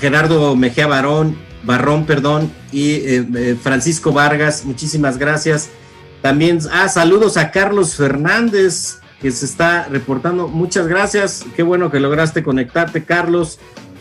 [0.00, 5.68] Gerardo Mejía Barón, Barrón, perdón, y eh, eh, Francisco Vargas, muchísimas gracias.
[6.22, 10.48] También, ah, saludos a Carlos Fernández, que se está reportando.
[10.48, 13.58] Muchas gracias, qué bueno que lograste conectarte, Carlos.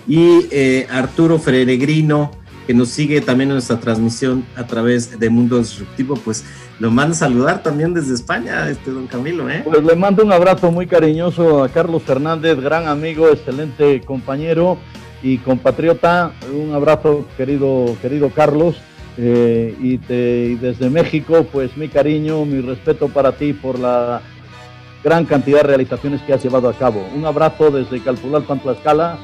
[0.08, 2.32] Y eh, Arturo Freregrino,
[2.68, 6.44] que nos sigue también en nuestra transmisión a través de Mundo Disruptivo, pues
[6.80, 9.50] lo mando a saludar también desde España, este don Camilo.
[9.50, 9.62] ¿eh?
[9.64, 14.78] Pues le mando un abrazo muy cariñoso a Carlos Fernández, gran amigo, excelente compañero
[15.24, 18.76] y compatriota, un abrazo querido, querido Carlos.
[19.18, 24.22] Eh, y, desde México, pues mi cariño, mi respeto para ti por la
[25.06, 27.06] gran cantidad de realizaciones que has llevado a cabo.
[27.16, 29.18] Un abrazo desde Calpulalpan, Tlaxcala,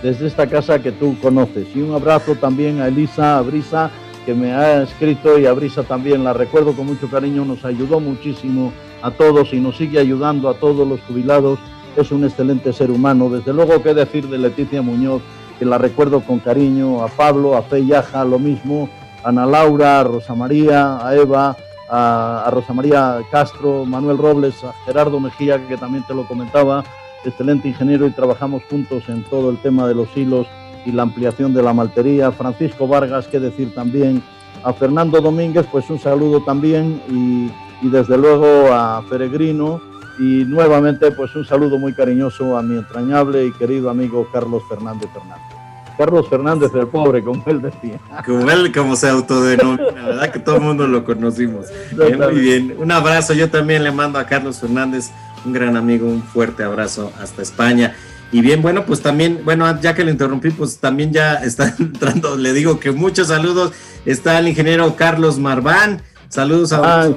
[0.00, 1.66] desde esta casa que tú conoces.
[1.74, 3.90] Y un abrazo también a Elisa, a Brisa,
[4.24, 7.98] que me ha escrito, y a Brisa también la recuerdo con mucho cariño, nos ayudó
[7.98, 11.58] muchísimo a todos y nos sigue ayudando a todos los jubilados
[11.96, 13.28] es un excelente ser humano.
[13.28, 15.20] Desde luego, qué decir de Leticia Muñoz,
[15.58, 18.88] que la recuerdo con cariño, a Pablo, a Fe Yaja, lo mismo,
[19.24, 21.56] a Ana Laura, a Rosa María, a Eva,
[21.88, 26.84] a, Rosa María Castro, Manuel Robles, a Gerardo Mejía, que también te lo comentaba,
[27.24, 30.46] excelente ingeniero y trabajamos juntos en todo el tema de los hilos
[30.86, 32.32] y la ampliación de la maltería.
[32.32, 34.22] Francisco Vargas, qué decir también,
[34.62, 37.50] a Fernando Domínguez, pues un saludo también y,
[37.86, 39.80] y desde luego a Peregrino
[40.18, 45.08] y nuevamente, pues un saludo muy cariñoso a mi entrañable y querido amigo Carlos Fernández
[45.12, 45.57] Fernández.
[45.98, 47.98] Carlos Fernández el pobre, como él decía.
[48.24, 50.30] Como él, como se autodenomina, ¿verdad?
[50.30, 51.66] Que todo el mundo lo conocimos.
[51.92, 52.76] muy bien.
[52.78, 53.34] Un abrazo.
[53.34, 55.10] Yo también le mando a Carlos Fernández,
[55.44, 57.96] un gran amigo, un fuerte abrazo hasta España.
[58.30, 62.36] Y bien, bueno, pues también, bueno, ya que le interrumpí, pues también ya está entrando,
[62.36, 63.72] le digo que muchos saludos.
[64.06, 66.02] Está el ingeniero Carlos Marván.
[66.28, 67.02] Saludos a...
[67.02, 67.08] Ah,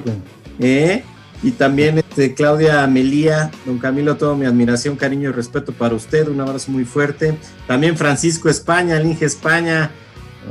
[0.60, 1.04] ¿Eh?
[1.44, 6.28] Y también este, Claudia Melía, don Camilo, toda mi admiración, cariño y respeto para usted,
[6.28, 7.36] un abrazo muy fuerte.
[7.68, 9.92] También Francisco España, el Inge España.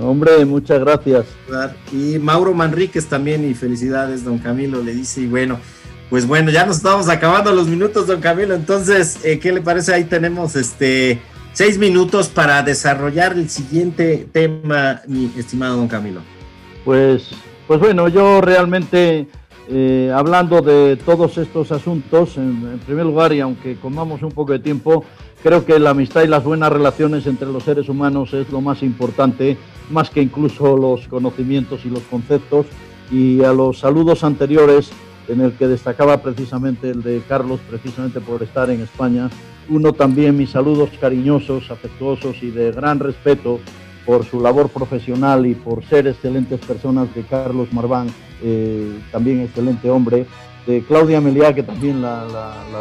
[0.00, 1.26] Hombre, muchas gracias.
[1.92, 5.61] Y Mauro Manríquez también, y felicidades, don Camilo, le dice, y bueno,
[6.09, 9.94] pues bueno, ya nos estamos acabando los minutos, don Camilo, entonces, eh, ¿qué le parece?
[9.94, 11.20] Ahí tenemos este
[11.53, 16.20] seis minutos para desarrollar el siguiente tema, mi estimado don Camilo.
[16.85, 17.31] Pues,
[17.66, 19.29] pues bueno, yo realmente
[19.72, 24.58] eh, hablando de todos estos asuntos, en, primer lugar, y aunque comamos un poco de
[24.58, 25.04] tiempo,
[25.44, 28.83] creo que la amistad y las buenas relaciones entre los seres humanos es lo más
[28.83, 29.56] importante,
[29.88, 32.66] más que incluso los conocimientos y los conceptos.
[33.12, 34.90] Y a los saludos anteriores,
[35.29, 39.31] en el que destacaba precisamente el de Carlos, precisamente por estar en España,
[39.68, 43.60] uno también mis saludos cariñosos, afectuosos y de gran respeto
[44.04, 48.08] por su labor profesional y por ser excelentes personas de Carlos Marván,
[48.42, 50.26] eh, también excelente hombre,
[50.66, 52.24] de Claudia Meliá, que también la,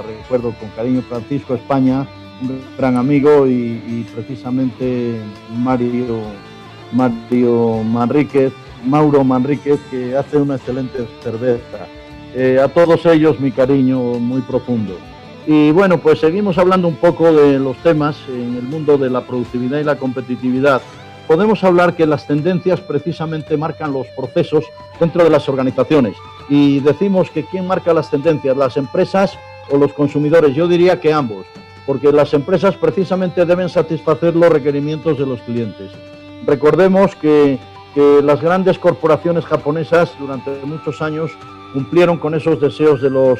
[0.05, 2.07] recuerdo con cariño, Francisco España,
[2.41, 5.15] un gran amigo, y, precisamente
[5.57, 6.21] Mario,
[6.91, 8.53] Mario Manríquez,
[8.85, 11.87] Mauro Manríquez, que hace una excelente cerveza.
[12.63, 14.97] a todos ellos mi cariño muy profundo.
[15.51, 19.21] Y bueno, pues seguimos hablando un poco de los temas en el mundo de la
[19.21, 20.79] productividad y la competitividad.
[21.29, 24.65] Podemos hablar que las tendencias precisamente marcan los procesos
[24.99, 26.15] dentro de las organizaciones.
[26.49, 29.37] Y decimos que quién marca las tendencias, las empresas
[29.69, 30.55] o los consumidores.
[30.55, 31.45] Yo diría que ambos,
[31.85, 35.91] porque las empresas precisamente deben satisfacer los requerimientos de los clientes.
[36.47, 37.59] Recordemos que,
[37.93, 41.29] que las grandes corporaciones japonesas durante muchos años
[41.73, 43.39] cumplieron con esos deseos de los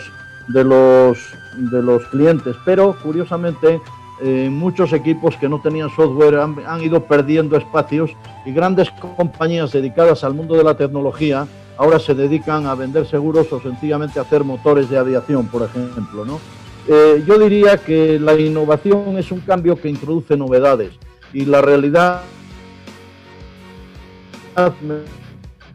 [0.50, 3.82] de los, de los clientes, pero curiosamente
[4.22, 8.12] eh, muchos equipos que no tenían software han, ido perdiendo espacios
[8.46, 11.48] y grandes compañías dedicadas al mundo de la tecnología
[11.78, 16.26] ahora se dedican a vender seguros o sencillamente a hacer motores de aviación, por ejemplo.
[16.26, 16.42] ¿no?
[16.88, 20.92] Eh, yo diría que la innovación es un cambio que introduce novedades
[21.32, 22.22] y la realidad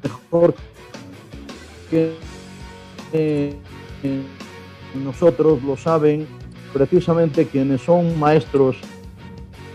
[0.03, 0.55] mejor
[1.91, 2.13] que
[3.15, 3.55] eh,
[5.03, 6.27] nosotros lo saben
[6.75, 8.77] precisamente quienes son maestros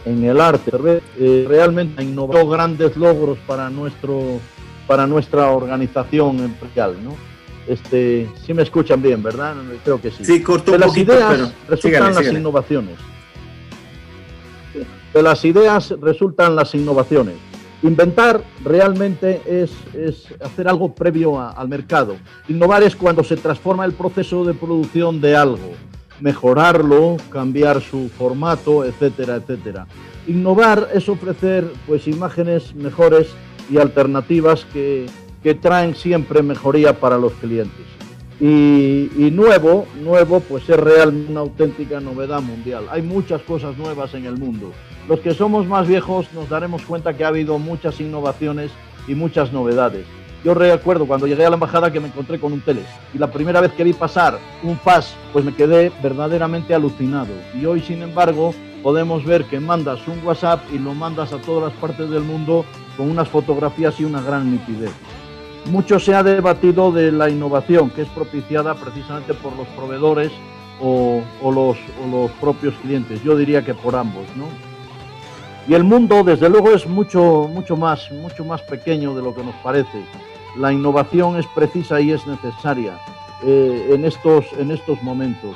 [0.05, 0.71] en el arte.
[1.17, 4.39] Eh, realmente innovado grandes logros para nuestro
[4.85, 7.15] para nuestra organización empresarial, ¿no?
[7.67, 9.55] Este, sí me escuchan bien, ¿verdad?
[9.83, 10.25] Creo que sí.
[10.25, 12.95] Sí, corto de las ideas resultan las innovaciones.
[15.13, 17.35] De las ideas resultan las innovaciones.
[17.83, 22.15] Inventar realmente es, es hacer algo previo a, al mercado.
[22.47, 25.71] Innovar es cuando se transforma el proceso de producción de algo,
[26.21, 29.87] mejorarlo, cambiar su formato, etcétera, etcétera.
[30.27, 33.27] Innovar es ofrecer pues imágenes mejores
[33.69, 35.05] y alternativas que,
[35.43, 37.85] que traen siempre mejoría para los clientes.
[38.41, 42.85] Y, y, nuevo, nuevo, pues es real una auténtica novedad mundial.
[42.89, 44.71] Hay muchas cosas nuevas en el mundo.
[45.09, 48.71] Los que somos más viejos nos daremos cuenta que ha habido muchas innovaciones
[49.07, 50.05] y muchas novedades.
[50.43, 53.29] Yo recuerdo cuando llegué a la embajada que me encontré con un teles y la
[53.29, 57.33] primera vez que vi pasar un FAS, pues me quedé verdaderamente alucinado.
[57.53, 61.71] Y hoy, sin embargo, podemos ver que mandas un WhatsApp y lo mandas a todas
[61.71, 62.63] las partes del mundo
[62.95, 64.91] con unas fotografías y una gran nitidez.
[65.65, 70.31] Mucho se ha debatido de la innovación, que es propiciada precisamente por los proveedores
[70.81, 73.21] o, los, o, los, propios clientes.
[73.23, 74.45] Yo diría que por ambos, ¿no?
[75.67, 79.43] Y el mundo, desde luego, es mucho, mucho más, mucho más pequeño de lo que
[79.43, 80.03] nos parece.
[80.55, 82.99] La innovación es precisa y es necesaria
[83.43, 85.55] eh, en, estos, en estos momentos.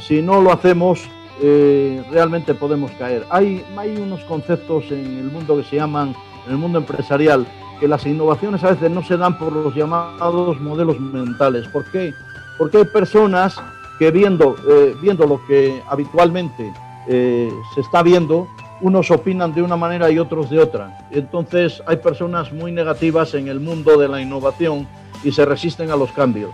[0.00, 1.08] Si no lo hacemos,
[1.40, 3.26] eh, realmente podemos caer.
[3.30, 6.14] Hay, hay unos conceptos en el mundo que se llaman,
[6.46, 7.46] en el mundo empresarial,
[7.80, 11.66] que las innovaciones a veces no se dan por los llamados modelos mentales.
[11.68, 12.14] ¿Por qué?
[12.58, 13.60] Porque hay personas
[13.98, 16.72] que viendo, eh, viendo lo que habitualmente
[17.06, 18.48] se está viendo,
[18.84, 21.08] unos opinan de una manera y otros de otra.
[21.10, 24.86] Entonces hay personas muy negativas en el mundo de la innovación
[25.24, 26.50] y se resisten a los cambios.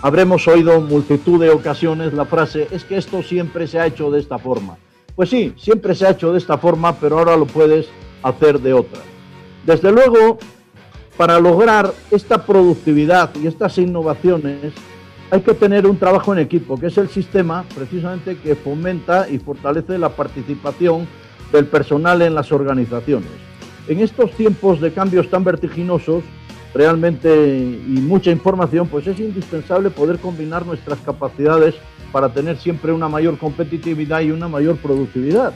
[0.00, 4.20] Habremos oído multitud de ocasiones la frase, es que esto siempre se ha hecho de
[4.20, 4.76] esta forma.
[5.16, 7.88] Pues sí, siempre se ha hecho de esta forma, pero ahora lo puedes
[8.22, 9.00] hacer de otra.
[9.64, 10.38] Desde luego,
[11.16, 14.72] para lograr esta productividad y estas innovaciones,
[15.32, 19.40] hay que tener un trabajo en equipo, que es el sistema precisamente que fomenta y
[19.40, 21.08] fortalece la participación
[21.52, 23.30] del personal en las organizaciones.
[23.88, 26.24] En estos tiempos de cambios tan vertiginosos,
[26.74, 31.74] realmente y mucha información, pues es indispensable poder combinar nuestras capacidades
[32.12, 35.54] para tener siempre una mayor competitividad y una mayor productividad.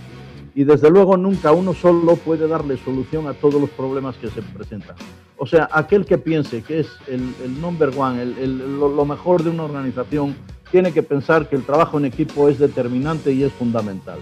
[0.55, 4.43] Y desde luego nunca uno solo puede darle solución a todos los problemas que se
[4.43, 4.97] presentan.
[5.36, 9.51] O sea, aquel que piense que es el, el number one, el, lo mejor de
[9.51, 10.34] una organización,
[10.70, 14.18] tiene que pensar que el trabajo en equipo es determinante y es fundamental.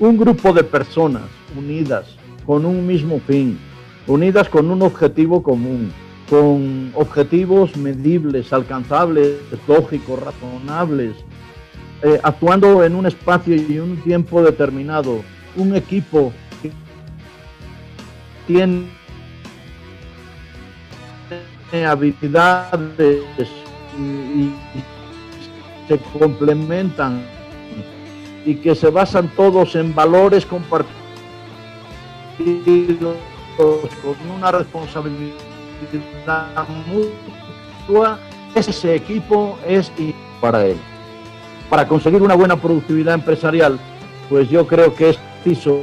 [0.00, 1.24] Un grupo de personas
[1.56, 3.58] unidas con un mismo fin,
[4.06, 5.92] unidas con un objetivo común,
[6.30, 11.16] con objetivos medibles, alcanzables, lógicos, razonables,
[12.02, 15.20] eh, actuando en un espacio y un tiempo determinado,
[15.56, 16.32] un equipo
[16.62, 16.70] que
[18.46, 18.86] tiene
[21.86, 23.24] habilidades
[23.98, 24.54] y, y
[25.88, 27.20] se complementan
[28.48, 30.88] y que se basan todos en valores compartidos
[33.58, 35.34] con una responsabilidad
[36.86, 38.18] mutua,
[38.54, 39.92] ese equipo es
[40.40, 40.78] para él.
[41.68, 43.78] Para conseguir una buena productividad empresarial,
[44.30, 45.82] pues yo creo que es preciso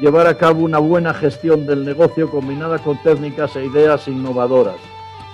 [0.00, 4.80] llevar a cabo una buena gestión del negocio combinada con técnicas e ideas innovadoras.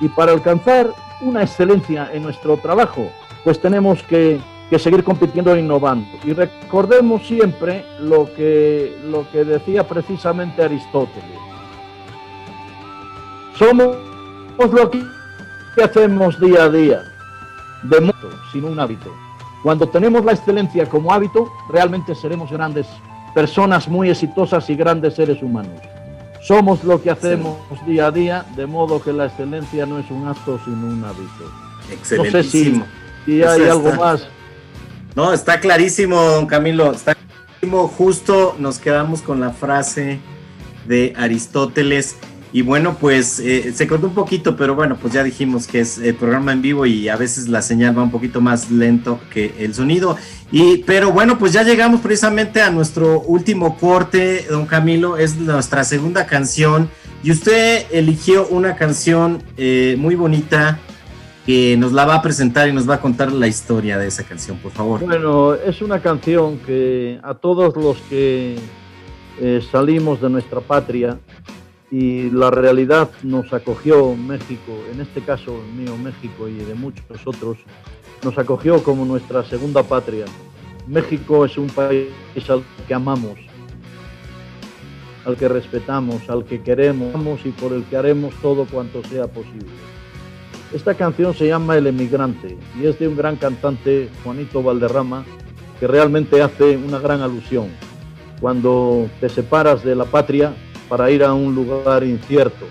[0.02, 0.90] Y para alcanzar
[1.22, 3.08] una excelencia en nuestro trabajo,
[3.44, 4.38] pues tenemos que,
[4.70, 6.08] que seguir compitiendo e innovando.
[6.24, 11.38] Y recordemos siempre lo que, lo que decía precisamente Aristóteles.
[13.56, 13.96] Somos
[14.58, 15.04] lo que
[15.82, 17.02] hacemos día a día.
[17.82, 19.12] de modo, sino un hábito.
[19.62, 22.86] Cuando tenemos la excelencia como hábito, realmente seremos grandes
[23.34, 25.80] personas muy exitosas y grandes seres humanos.
[26.40, 27.56] Somos lo que hacemos
[27.86, 31.50] día a día, de modo que la excelencia no es un acto, sino un hábito.
[32.16, 32.82] No sé si,
[33.26, 34.26] hay algo más.
[35.14, 36.92] No, está clarísimo, don Camilo.
[36.92, 37.88] Está clarísimo.
[37.88, 40.18] Justo nos quedamos con la frase
[40.86, 42.16] de Aristóteles.
[42.52, 45.98] Y bueno, pues eh, se cortó un poquito, pero bueno, pues ya dijimos que es
[45.98, 49.54] el programa en vivo y a veces la señal va un poquito más lento que
[49.58, 50.16] el sonido.
[50.52, 55.82] Y, pero bueno, pues ya llegamos precisamente a nuestro último corte, don Camilo, es nuestra
[55.82, 56.88] segunda canción.
[57.24, 60.78] Y usted eligió una canción eh, muy bonita
[61.46, 64.24] que nos la va a presentar y nos va a contar la historia de esa
[64.24, 65.00] canción, por favor.
[65.00, 68.56] Bueno, es una canción que a todos los que
[69.40, 71.18] eh, salimos de nuestra patria,
[71.94, 77.58] y la realidad nos acogió México, en este caso mío México y de muchos otros,
[78.24, 80.24] nos acogió como nuestra segunda patria.
[80.88, 82.08] México es un país
[82.48, 83.38] al que amamos,
[85.24, 87.14] al que respetamos, al que queremos
[87.44, 89.68] y por el que haremos todo cuanto sea posible.
[90.74, 95.24] Esta canción se llama El emigrante y es de un gran cantante, Juanito Valderrama,
[95.78, 97.68] que realmente hace una gran alusión.
[98.40, 100.52] Cuando te separas de la patria,
[100.88, 102.66] para ir a un lugar incierto.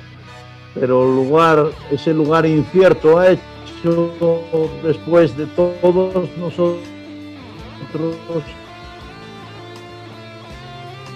[0.74, 4.12] Pero lugar, ese lugar incierto ha hecho
[4.84, 6.82] después de todos nosotros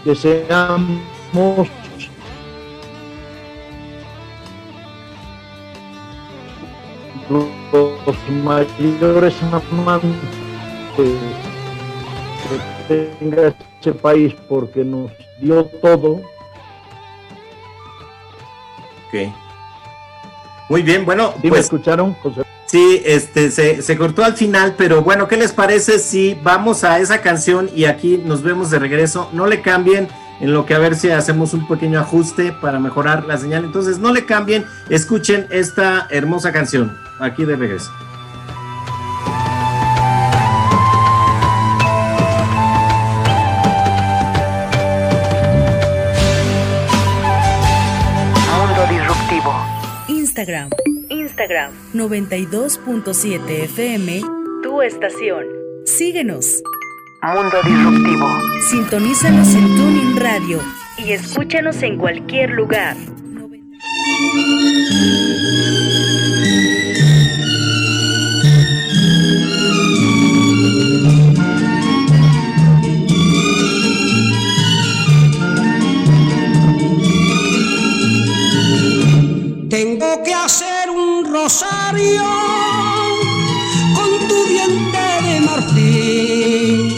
[0.06, 1.68] que seamos
[8.30, 10.12] mayores amantes
[10.96, 11.16] que
[13.20, 16.22] tenga ese país porque nos dio todo
[19.08, 19.34] Ok.
[20.70, 21.34] Muy bien, bueno.
[21.42, 22.16] ¿Sí pues, escucharon,
[22.66, 27.00] Sí, este, se, se, cortó al final, pero bueno, ¿qué les parece si vamos a
[27.00, 29.30] esa canción y aquí nos vemos de regreso?
[29.32, 30.10] No le cambien
[30.42, 33.64] en lo que a ver si hacemos un pequeño ajuste para mejorar la señal.
[33.64, 36.98] Entonces, no le cambien, escuchen esta hermosa canción.
[37.22, 37.90] Aquí de regreso.
[50.48, 50.70] Instagram.
[51.10, 54.22] Instagram 92.7 FM,
[54.64, 55.46] tu estación.
[55.86, 56.62] Síguenos.
[57.22, 58.30] Mundo Disruptivo.
[58.70, 60.62] Sintonízanos en Tuning Radio
[60.98, 62.96] y escúchanos en cualquier lugar.
[81.32, 82.24] Rosario
[83.96, 86.96] con tu diente de marfil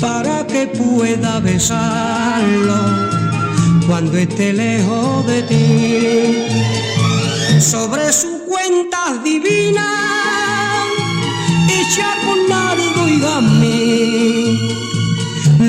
[0.00, 2.80] para que pueda besarlo
[3.86, 6.46] cuando esté lejos de ti.
[7.60, 9.84] Sobre sus cuentas divinas,
[11.68, 14.58] hecha con nardo y gamín,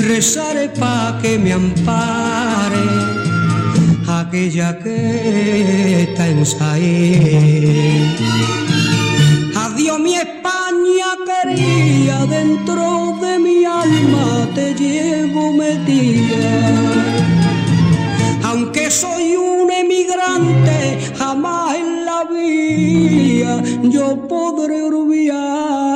[0.08, 3.23] rezaré pa' que me ampare
[4.34, 6.42] aquella que está en.
[9.54, 16.50] Adiós mi España quería, dentro de mi alma te llevo metida.
[18.42, 25.93] Aunque soy un emigrante, jamás en la vida yo podré olvidarte.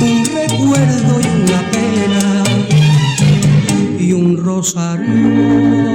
[0.00, 2.44] Un recuerdo y una pena
[3.98, 5.91] y un rosario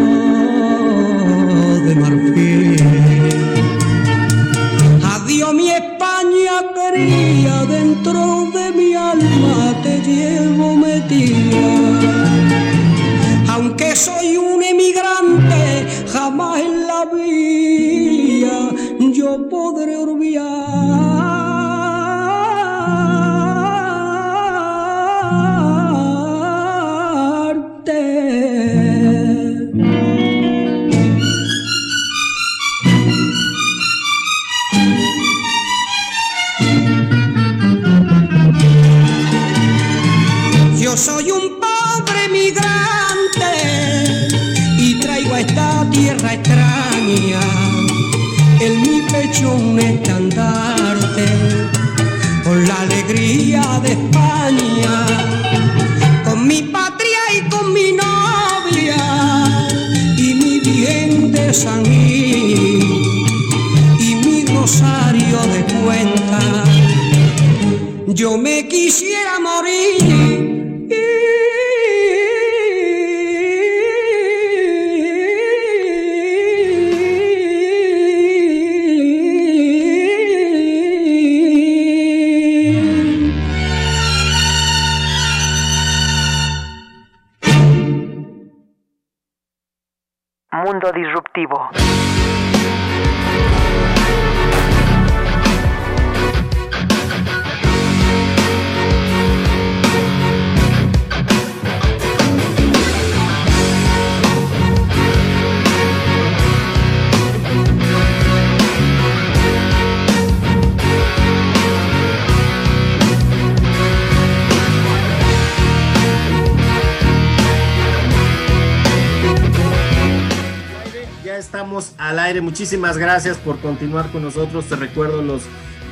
[122.68, 124.66] muchísimas gracias por continuar con nosotros.
[124.66, 125.44] Te recuerdo los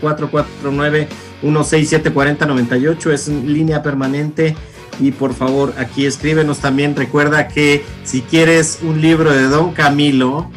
[1.43, 4.55] 449-167-4098 es línea permanente.
[5.01, 6.95] Y por favor, aquí escríbenos también.
[6.95, 10.51] Recuerda que si quieres un libro de Don Camilo,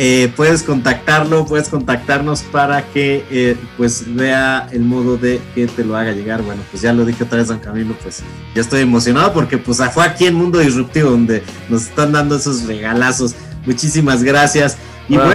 [0.00, 5.82] eh, puedes contactarlo, puedes contactarnos para que eh, pues vea el modo de que te
[5.84, 6.40] lo haga llegar.
[6.42, 8.22] Bueno, pues ya lo dije otra vez, don Camilo, pues
[8.54, 12.62] ya estoy emocionado porque pues fue aquí en Mundo Disruptivo donde nos están dando esos
[12.66, 13.34] regalazos.
[13.66, 14.78] Muchísimas gracias.
[15.08, 15.34] Y bueno,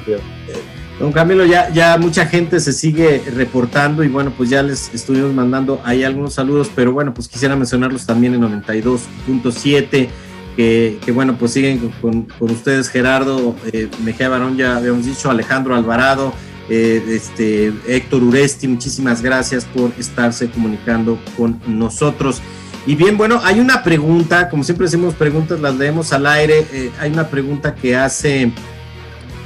[0.97, 5.33] don Camilo, ya, ya mucha gente se sigue reportando y bueno, pues ya les estuvimos
[5.33, 10.07] mandando ahí algunos saludos, pero bueno, pues quisiera mencionarlos también en 92.7
[10.55, 16.33] que, bueno, pues siguen con, ustedes Gerardo eh, Mejía Barón, ya habíamos dicho, Alejandro Alvarado,
[16.69, 22.41] eh, este, Héctor Uresti, muchísimas gracias por estarse comunicando con nosotros.
[22.85, 26.91] Y bien, bueno, hay una pregunta, como siempre hacemos preguntas, las leemos al aire, eh,
[26.99, 28.51] hay una pregunta que hace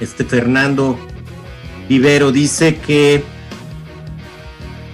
[0.02, 0.98] este Fernando
[1.88, 3.24] Vivero, dice que,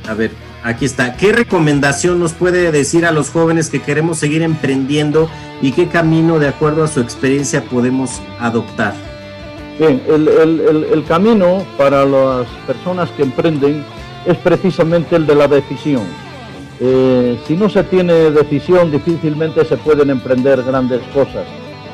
[0.07, 4.41] a ver, aquí está, ¿qué recomendación nos puede decir a los jóvenes que queremos seguir
[4.41, 5.29] emprendiendo
[5.61, 8.93] y qué camino, de acuerdo a su experiencia, podemos adoptar?
[9.77, 13.83] Bien, el, camino para las personas que emprenden
[14.25, 16.03] es precisamente el de la decisión.
[16.79, 21.45] Eh, si no se tiene decisión, difícilmente se pueden emprender grandes cosas.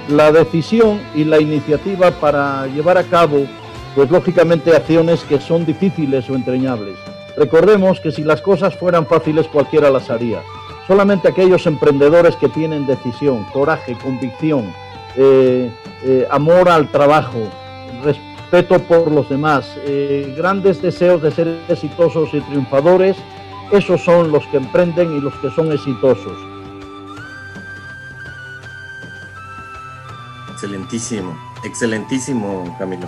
[0.10, 3.46] La decisión y la iniciativa para llevar a cabo,
[3.96, 6.96] pues lógicamente acciones que son difíciles o entrañables.
[7.40, 10.44] Recordemos que si las cosas fueran fáciles cualquiera las haría.
[10.88, 14.74] Solamente aquellos emprendedores que tienen decisión, coraje, convicción,
[15.16, 15.72] eh,
[16.04, 17.40] eh, amor al trabajo,
[18.04, 23.16] respeto por los demás, eh, grandes deseos de ser exitosos y triunfadores,
[23.72, 26.38] esos son los que emprenden y los que son exitosos.
[30.52, 33.08] Excelentísimo, excelentísimo, Camilo.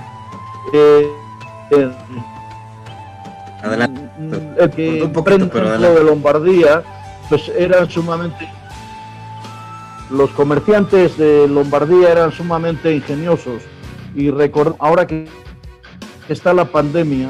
[4.57, 6.83] El que un poquito, pero de Lombardía
[7.29, 8.47] pues eran sumamente
[10.11, 13.63] los comerciantes de Lombardía eran sumamente ingeniosos
[14.13, 14.29] y
[14.79, 15.27] ahora que
[16.27, 17.29] está la pandemia,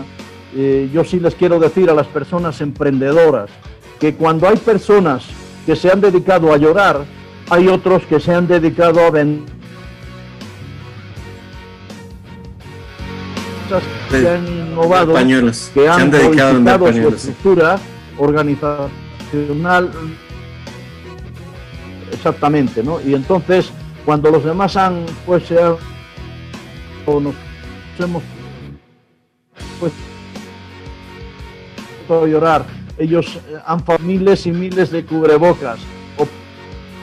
[0.55, 3.49] eh, yo sí les quiero decir a las personas emprendedoras
[3.99, 5.25] que cuando hay personas
[5.65, 7.05] que se han dedicado a llorar,
[7.49, 9.61] hay otros que se han dedicado a vender.
[14.09, 15.13] Que han innovado,
[15.74, 17.80] que han, dedicado su estructura
[18.17, 19.91] organizacional.
[22.11, 22.99] Exactamente, ¿no?
[23.01, 23.72] Y entonces,
[24.05, 25.57] cuando los demás han, pues, se
[27.05, 27.36] o nos
[27.99, 28.24] hemos
[29.80, 29.93] pues
[32.09, 32.65] a llorar,
[32.97, 35.80] ellos han miles y miles de cubrebocas,
[36.17, 36.28] o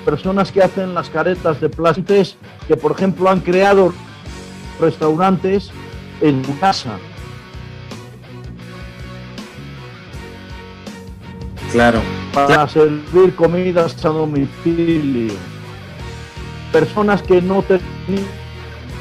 [0.04, 2.36] personas que hacen las caretas de plásticos,
[2.68, 3.92] que por ejemplo han creado
[4.78, 5.72] restaurantes
[6.20, 6.98] en casa.
[11.72, 12.00] Claro
[12.46, 15.34] para servir comidas a domicilio.
[16.72, 17.64] Personas que no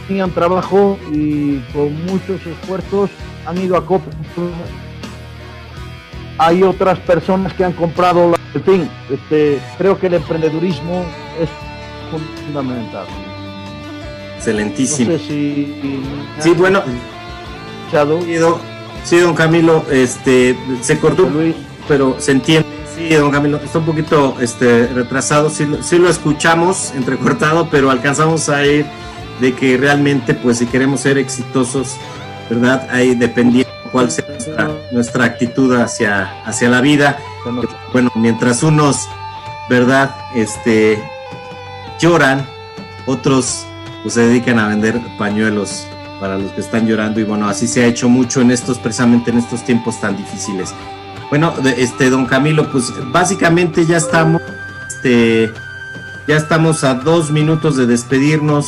[0.07, 3.09] tenían trabajo y con muchos esfuerzos
[3.45, 4.15] han ido a comprar.
[6.39, 8.38] Hay otras personas que han comprado, la...
[8.53, 11.03] en fin, este, creo que el emprendedurismo
[11.41, 11.49] es
[12.45, 13.05] fundamental.
[14.38, 15.17] Excelentísimo.
[15.17, 16.01] si...
[16.39, 16.83] Sí, bueno,
[17.88, 18.19] escuchado.
[19.03, 21.29] Sí, don, Camilo, este, se cortó,
[21.88, 22.67] pero se entiende.
[22.93, 28.49] Sí, don Camilo, está un poquito este, retrasado, sí, sí lo escuchamos entrecortado, pero alcanzamos
[28.49, 28.85] a ir
[29.39, 31.95] de que realmente, pues si queremos ser exitosos,
[32.49, 32.88] ¿verdad?
[32.91, 34.25] Ahí dependiendo cuál sea
[34.91, 37.17] nuestra, actitud hacia, hacia la vida.
[37.93, 39.07] Bueno, mientras unos,
[39.69, 40.13] ¿verdad?
[40.35, 41.01] Este,
[41.99, 42.45] lloran,
[43.05, 43.65] otros
[44.08, 45.86] pues se dedican a vender pañuelos
[46.22, 49.32] para los que están llorando y bueno, así se ha hecho mucho en estos, precisamente
[49.32, 50.74] en estos tiempos tan difíciles.
[51.30, 54.41] Bueno, este, don Camilo, pues básicamente ya estamos,
[54.88, 55.51] este,
[56.26, 58.66] ya estamos a dos minutos de despedirnos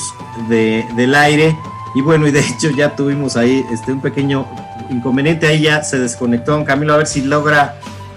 [0.50, 1.58] de, del aire
[1.96, 4.46] y bueno, y de hecho ya tuvimos ahí este, un pequeño
[4.90, 7.76] inconveniente, ahí ya se desconectó don Camilo, a ver si logra,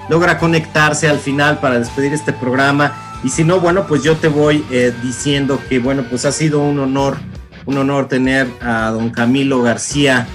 [0.08, 3.01] logra conectarse al final para despedir este programa.
[3.24, 6.60] Y si no, bueno, pues yo te voy eh, diciendo que, bueno, pues ha sido
[6.60, 7.18] un honor,
[7.66, 10.26] un honor tener a don Camilo García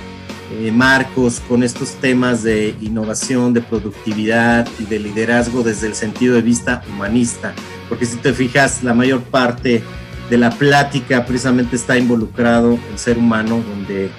[0.53, 6.35] eh, Marcos con estos temas de innovación, de productividad y de liderazgo desde el sentido
[6.35, 7.53] de vista humanista.
[7.89, 9.83] Porque si te fijas, la mayor parte
[10.29, 14.09] de la plática precisamente está involucrado el ser humano, donde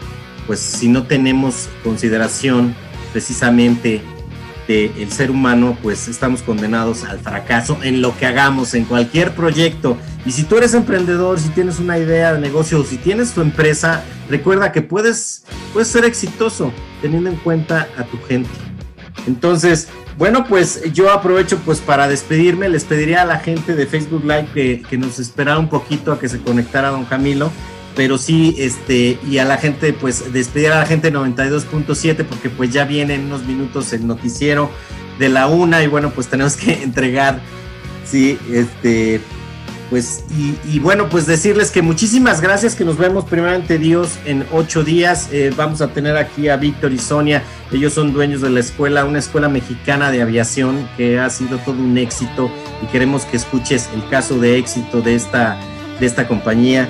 [0.46, 2.74] pues si no tenemos consideración
[3.12, 4.02] precisamente
[4.68, 9.96] del ser humano, pues estamos condenados al fracaso en lo que hagamos, en cualquier proyecto.
[10.26, 14.04] Y si tú eres emprendedor, si tienes una idea de negocio si tienes tu empresa,
[14.28, 18.50] recuerda que puedes, puedes ser exitoso teniendo en cuenta a tu gente.
[19.26, 19.88] Entonces,
[20.18, 24.48] bueno, pues yo aprovecho pues para despedirme, les pediría a la gente de Facebook Live
[24.52, 27.50] que, que nos esperara un poquito a que se conectara don Camilo
[27.98, 32.70] pero sí, este, y a la gente, pues despedir a la gente 92.7 porque pues
[32.72, 34.70] ya viene en unos minutos el noticiero
[35.18, 37.40] de la una y bueno, pues tenemos que entregar,
[38.04, 39.20] sí, este,
[39.90, 44.84] pues, y, bueno, pues decirles que muchísimas gracias, que nos vemos primeramente Dios en ocho
[44.84, 45.30] días.
[45.32, 47.42] Eh, vamos a tener aquí a Víctor y Sonia,
[47.72, 51.74] ellos son dueños de la escuela, una escuela mexicana de aviación que ha sido todo
[51.74, 52.48] un éxito
[52.80, 55.58] y queremos que escuches el caso de éxito de esta,
[55.98, 56.88] de esta compañía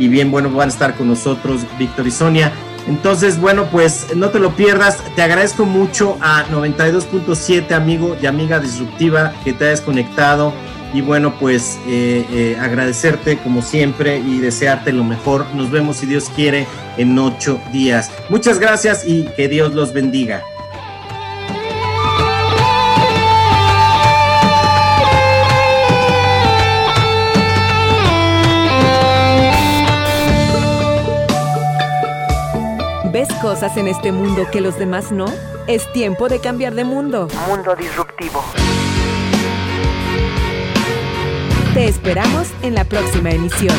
[0.00, 2.52] y bien, bueno, van a estar con nosotros Víctor y Sonia.
[2.88, 4.98] Entonces, bueno, pues no te lo pierdas.
[5.14, 10.54] Te agradezco mucho a 92.7, amigo y amiga disruptiva, que te hayas conectado.
[10.94, 15.44] Y bueno, pues eh, eh, agradecerte como siempre y desearte lo mejor.
[15.54, 18.10] Nos vemos, si Dios quiere, en ocho días.
[18.30, 20.42] Muchas gracias y que Dios los bendiga.
[33.20, 35.26] ¿Ves cosas en este mundo que los demás no?
[35.66, 37.28] Es tiempo de cambiar de mundo.
[37.46, 38.42] Mundo disruptivo.
[41.74, 43.76] Te esperamos en la próxima emisión.